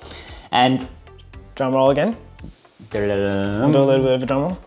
and 0.51 0.87
Drum 1.59 1.73
roll 1.73 1.89
again. 1.89 2.15
Do 2.89 2.99
a 3.03 3.05
little 3.05 4.05
bit 4.05 4.13
of 4.13 4.23
a 4.23 4.25
drum 4.25 4.41
roll. 4.43 4.57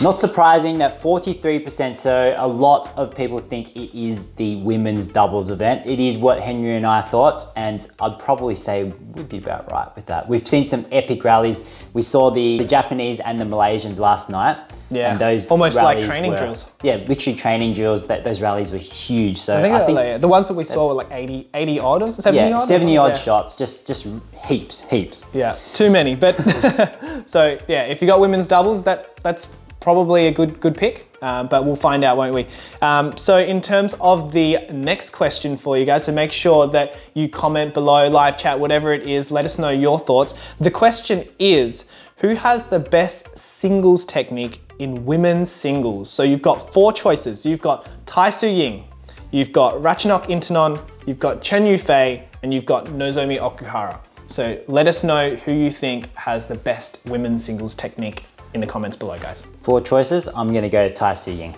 Not 0.00 0.18
surprising 0.18 0.78
that 0.78 1.00
43%, 1.00 1.94
so 1.94 2.34
a 2.36 2.48
lot 2.48 2.92
of 2.96 3.14
people 3.14 3.38
think 3.38 3.76
it 3.76 3.96
is 3.96 4.24
the 4.36 4.56
women's 4.56 5.06
doubles 5.06 5.50
event. 5.50 5.86
It 5.86 6.00
is 6.00 6.18
what 6.18 6.42
Henry 6.42 6.76
and 6.76 6.84
I 6.84 7.00
thought, 7.00 7.44
and 7.54 7.86
I'd 8.00 8.18
probably 8.18 8.56
say 8.56 8.84
we'd 8.84 9.28
be 9.28 9.38
about 9.38 9.70
right 9.70 9.94
with 9.94 10.06
that. 10.06 10.28
We've 10.28 10.46
seen 10.46 10.66
some 10.66 10.84
epic 10.90 11.22
rallies. 11.22 11.60
We 11.92 12.02
saw 12.02 12.30
the, 12.30 12.58
the 12.58 12.64
Japanese 12.64 13.20
and 13.20 13.40
the 13.40 13.44
Malaysians 13.44 13.98
last 13.98 14.28
night. 14.28 14.56
Yeah, 14.90 15.12
and 15.12 15.20
those 15.20 15.46
almost 15.48 15.76
like 15.76 16.04
training 16.04 16.32
were- 16.32 16.36
drills. 16.36 16.70
Yeah, 16.82 16.96
literally 17.06 17.38
training 17.38 17.72
drills. 17.74 18.06
That 18.08 18.24
those 18.24 18.40
rallies 18.40 18.70
were 18.72 18.78
huge. 18.78 19.38
So 19.38 19.58
I 19.58 19.86
think, 19.86 19.98
uh, 19.98 20.18
the 20.18 20.28
ones 20.28 20.48
that 20.48 20.54
we 20.54 20.64
saw 20.64 20.88
were 20.88 20.94
like 20.94 21.10
80, 21.10 21.48
80 21.54 21.80
odd 21.80 22.02
or 22.02 22.10
70 22.10 22.36
yeah, 22.36 22.54
odd. 22.56 22.58
70 22.58 22.96
odd 22.96 23.08
Yeah. 23.12 23.14
shots, 23.14 23.56
just 23.56 23.86
just 23.86 24.06
heaps, 24.44 24.80
heaps. 24.90 25.24
Yeah, 25.32 25.52
too 25.72 25.88
many. 25.88 26.14
But 26.16 26.34
so 27.26 27.58
yeah, 27.66 27.84
if 27.84 28.02
you 28.02 28.06
got 28.08 28.20
women's 28.20 28.46
doubles, 28.46 28.84
that 28.84 29.16
that's 29.22 29.46
probably 29.84 30.26
a 30.28 30.32
good 30.32 30.58
good 30.60 30.76
pick. 30.76 31.06
Uh, 31.20 31.44
but 31.44 31.64
we'll 31.64 31.76
find 31.76 32.04
out, 32.04 32.16
won't 32.16 32.34
we? 32.34 32.46
Um, 32.82 33.16
so 33.16 33.38
in 33.38 33.60
terms 33.60 33.94
of 34.00 34.32
the 34.32 34.58
next 34.70 35.10
question 35.10 35.56
for 35.56 35.78
you 35.78 35.86
guys, 35.86 36.04
so 36.04 36.12
make 36.12 36.32
sure 36.32 36.66
that 36.66 36.96
you 37.14 37.28
comment 37.30 37.72
below, 37.72 38.08
live 38.08 38.36
chat, 38.36 38.58
whatever 38.58 38.92
it 38.92 39.06
is. 39.06 39.30
Let 39.30 39.46
us 39.46 39.58
know 39.58 39.70
your 39.70 39.98
thoughts. 39.98 40.34
The 40.60 40.70
question 40.70 41.26
is, 41.38 41.86
who 42.18 42.34
has 42.34 42.66
the 42.66 42.78
best 42.78 43.38
singles 43.38 44.04
technique 44.04 44.60
in 44.78 45.06
women's 45.06 45.50
singles? 45.50 46.10
So 46.10 46.22
you've 46.24 46.42
got 46.42 46.72
four 46.74 46.92
choices. 46.92 47.46
You've 47.46 47.62
got 47.62 47.88
Tai 48.04 48.28
Tzu 48.30 48.48
Ying, 48.48 48.84
you've 49.30 49.52
got 49.52 49.76
Ratchanok 49.76 50.26
Intanon, 50.26 50.78
you've 51.06 51.18
got 51.18 51.42
Chen 51.42 51.64
Yufei, 51.64 52.24
and 52.42 52.52
you've 52.52 52.66
got 52.66 52.86
Nozomi 52.86 53.38
Okuhara. 53.38 53.98
So 54.26 54.60
let 54.68 54.88
us 54.88 55.04
know 55.04 55.34
who 55.36 55.52
you 55.52 55.70
think 55.70 56.14
has 56.16 56.46
the 56.46 56.54
best 56.54 57.00
women's 57.06 57.42
singles 57.44 57.74
technique 57.74 58.24
in 58.52 58.60
the 58.60 58.66
comments 58.66 58.96
below, 58.96 59.18
guys. 59.18 59.44
Four 59.64 59.80
choices. 59.80 60.28
I'm 60.28 60.48
going 60.48 60.62
to 60.62 60.68
go 60.68 60.88
Tai 60.88 61.14
Tzu 61.14 61.32
Ying. 61.32 61.54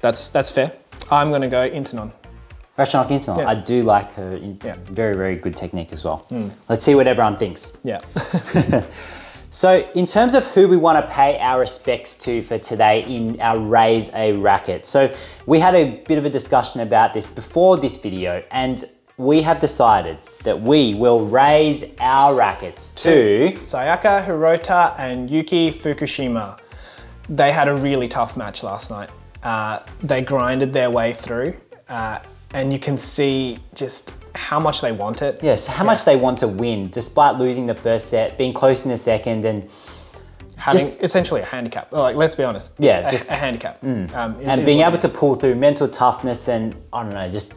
That's 0.00 0.28
that's 0.28 0.50
fair. 0.50 0.70
I'm 1.10 1.30
gonna 1.30 1.48
go 1.48 1.68
Intanon. 1.68 2.12
Rachel 2.76 3.04
Kinson, 3.04 3.38
Yeah. 3.38 3.48
I 3.48 3.54
do 3.56 3.82
like 3.82 4.12
her. 4.12 4.36
Yeah. 4.36 4.76
Very, 4.84 5.16
very 5.16 5.36
good 5.36 5.56
technique 5.56 5.92
as 5.92 6.04
well. 6.04 6.18
Hmm. 6.28 6.48
Let's 6.68 6.84
see 6.84 6.94
what 6.94 7.06
everyone 7.08 7.36
thinks. 7.36 7.72
Yeah. 7.82 8.00
So, 9.50 9.90
in 9.94 10.04
terms 10.04 10.34
of 10.34 10.44
who 10.52 10.68
we 10.68 10.76
want 10.76 11.02
to 11.02 11.10
pay 11.10 11.38
our 11.38 11.58
respects 11.58 12.14
to 12.18 12.42
for 12.42 12.58
today 12.58 13.02
in 13.04 13.40
our 13.40 13.58
Raise 13.58 14.10
a 14.12 14.34
Racket. 14.34 14.84
So, 14.84 15.10
we 15.46 15.58
had 15.58 15.74
a 15.74 16.02
bit 16.06 16.18
of 16.18 16.26
a 16.26 16.30
discussion 16.30 16.82
about 16.82 17.14
this 17.14 17.24
before 17.24 17.78
this 17.78 17.96
video, 17.96 18.42
and 18.50 18.84
we 19.16 19.40
have 19.40 19.58
decided 19.58 20.18
that 20.44 20.60
we 20.60 20.94
will 20.94 21.24
raise 21.26 21.82
our 21.98 22.34
rackets 22.34 22.90
to. 23.02 23.52
Sayaka 23.54 24.26
Hirota 24.26 24.94
and 24.98 25.30
Yuki 25.30 25.72
Fukushima. 25.72 26.58
They 27.28 27.52
had 27.52 27.68
a 27.68 27.74
really 27.74 28.08
tough 28.08 28.36
match 28.36 28.62
last 28.62 28.90
night. 28.90 29.10
Uh, 29.42 29.80
they 30.02 30.20
grinded 30.22 30.72
their 30.72 30.90
way 30.90 31.12
through, 31.12 31.54
uh, 31.88 32.18
and 32.54 32.72
you 32.72 32.78
can 32.78 32.96
see 32.98 33.58
just 33.74 34.12
how 34.34 34.58
much 34.58 34.80
they 34.80 34.92
want 34.92 35.22
it. 35.22 35.40
Yes, 35.42 35.66
how 35.66 35.84
much 35.84 36.04
they 36.04 36.16
want 36.16 36.38
to 36.38 36.48
win 36.48 36.88
despite 36.90 37.36
losing 37.36 37.66
the 37.66 37.74
first 37.74 38.08
set, 38.08 38.36
being 38.38 38.52
close 38.52 38.84
in 38.84 38.90
the 38.90 38.96
second, 38.96 39.44
and 39.44 39.68
Having 40.56 40.86
just- 40.88 41.02
essentially 41.02 41.40
a 41.40 41.44
handicap. 41.44 41.92
Like, 41.92 42.16
let's 42.16 42.34
be 42.34 42.42
honest. 42.42 42.72
Yeah, 42.78 43.06
a, 43.06 43.10
just- 43.10 43.30
a 43.30 43.34
handicap. 43.34 43.82
Um, 43.84 44.00
is- 44.40 44.48
and 44.48 44.64
being 44.66 44.80
able 44.80 44.98
to 44.98 45.08
pull 45.08 45.36
through 45.36 45.54
mental 45.54 45.86
toughness 45.86 46.48
and 46.48 46.74
I 46.92 47.04
don't 47.04 47.12
know, 47.12 47.30
just 47.30 47.54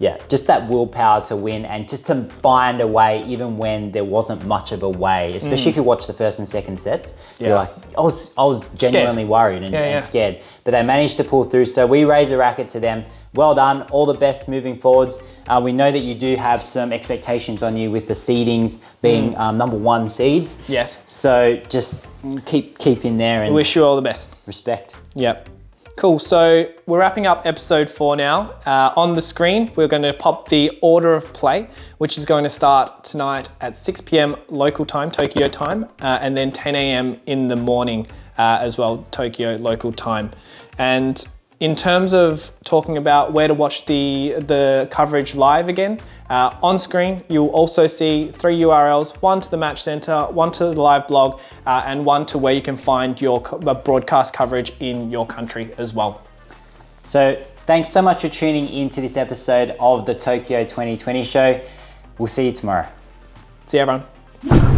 yeah, 0.00 0.16
just 0.28 0.46
that 0.46 0.68
willpower 0.68 1.20
to 1.22 1.34
win 1.34 1.64
and 1.64 1.88
just 1.88 2.06
to 2.06 2.22
find 2.24 2.80
a 2.80 2.86
way 2.86 3.24
even 3.26 3.58
when 3.58 3.90
there 3.92 4.04
wasn't 4.04 4.44
much 4.46 4.70
of 4.72 4.82
a 4.84 4.88
way. 4.88 5.34
Especially 5.34 5.70
if 5.70 5.76
you 5.76 5.82
watch 5.82 6.06
the 6.06 6.12
first 6.12 6.38
and 6.38 6.46
second 6.48 6.78
sets, 6.78 7.10
Mm. 7.12 7.16
Yeah. 7.40 7.46
you're 7.48 7.56
like, 7.56 7.72
I 7.96 8.00
was 8.00 8.32
I 8.38 8.44
was 8.44 8.68
genuinely 8.76 9.24
worried 9.24 9.62
and, 9.62 9.72
Yeah, 9.72 9.80
and 9.82 9.90
yeah. 9.94 9.98
scared, 10.00 10.38
but 10.64 10.70
they 10.72 10.82
managed 10.82 11.16
to 11.18 11.24
pull 11.24 11.44
through. 11.44 11.64
So 11.66 11.86
we 11.86 12.04
raise 12.04 12.30
a 12.30 12.36
racket 12.36 12.68
to 12.70 12.80
them. 12.80 13.04
Well 13.34 13.54
done, 13.54 13.82
all 13.90 14.06
the 14.06 14.14
best 14.18 14.48
moving 14.48 14.74
forwards. 14.76 15.18
Uh, 15.46 15.60
we 15.62 15.72
know 15.72 15.90
that 15.92 16.02
you 16.02 16.14
do 16.14 16.34
have 16.36 16.62
some 16.62 16.92
expectations 16.94 17.62
on 17.62 17.76
you 17.76 17.90
with 17.90 18.06
the 18.08 18.14
seedings 18.14 18.78
being 19.02 19.32
Mm. 19.34 19.38
um, 19.40 19.58
number 19.58 19.76
one 19.76 20.08
seeds. 20.08 20.58
Yes. 20.68 20.98
So 21.06 21.60
just 21.68 22.06
keep 22.46 22.78
keep 22.78 23.04
in 23.04 23.16
there 23.18 23.42
and 23.44 23.54
Wish 23.54 23.74
you 23.76 23.84
all 23.84 23.96
the 23.96 24.02
best. 24.10 24.34
respect. 24.46 24.96
Yep. 25.14 25.48
Cool. 25.98 26.20
So 26.20 26.72
we're 26.86 27.00
wrapping 27.00 27.26
up 27.26 27.44
episode 27.44 27.90
four 27.90 28.14
now. 28.14 28.52
Uh, 28.64 28.92
on 28.94 29.14
the 29.14 29.20
screen, 29.20 29.72
we're 29.74 29.88
going 29.88 30.04
to 30.04 30.12
pop 30.12 30.48
the 30.48 30.78
order 30.80 31.12
of 31.12 31.32
play, 31.32 31.68
which 31.98 32.16
is 32.16 32.24
going 32.24 32.44
to 32.44 32.48
start 32.48 33.02
tonight 33.02 33.48
at 33.60 33.74
6 33.74 34.02
p.m. 34.02 34.36
local 34.48 34.86
time, 34.86 35.10
Tokyo 35.10 35.48
time, 35.48 35.86
uh, 36.00 36.20
and 36.20 36.36
then 36.36 36.52
10 36.52 36.76
a.m. 36.76 37.20
in 37.26 37.48
the 37.48 37.56
morning 37.56 38.06
uh, 38.38 38.58
as 38.60 38.78
well, 38.78 38.98
Tokyo 39.10 39.56
local 39.56 39.90
time. 39.90 40.30
And 40.78 41.20
in 41.60 41.74
terms 41.74 42.14
of 42.14 42.52
talking 42.64 42.96
about 42.96 43.32
where 43.32 43.48
to 43.48 43.54
watch 43.54 43.86
the 43.86 44.34
the 44.38 44.88
coverage 44.90 45.34
live 45.34 45.68
again, 45.68 46.00
uh, 46.30 46.54
on 46.62 46.78
screen 46.78 47.24
you'll 47.28 47.48
also 47.48 47.86
see 47.86 48.30
three 48.30 48.60
URLs: 48.60 49.20
one 49.22 49.40
to 49.40 49.50
the 49.50 49.56
Match 49.56 49.82
Center, 49.82 50.26
one 50.26 50.52
to 50.52 50.64
the 50.66 50.82
live 50.82 51.06
blog, 51.08 51.40
uh, 51.66 51.82
and 51.86 52.04
one 52.04 52.26
to 52.26 52.38
where 52.38 52.54
you 52.54 52.62
can 52.62 52.76
find 52.76 53.20
your 53.20 53.42
uh, 53.66 53.74
broadcast 53.74 54.34
coverage 54.34 54.72
in 54.80 55.10
your 55.10 55.26
country 55.26 55.72
as 55.78 55.94
well. 55.94 56.22
So 57.06 57.42
Thanks 57.68 57.90
so 57.90 58.00
much 58.00 58.22
for 58.22 58.30
tuning 58.30 58.66
into 58.70 59.02
this 59.02 59.18
episode 59.18 59.76
of 59.78 60.06
the 60.06 60.14
Tokyo 60.14 60.64
2020 60.64 61.22
show. 61.22 61.60
We'll 62.16 62.26
see 62.26 62.46
you 62.46 62.52
tomorrow. 62.52 62.88
See 63.66 63.76
you, 63.76 63.82
everyone. 63.82 64.77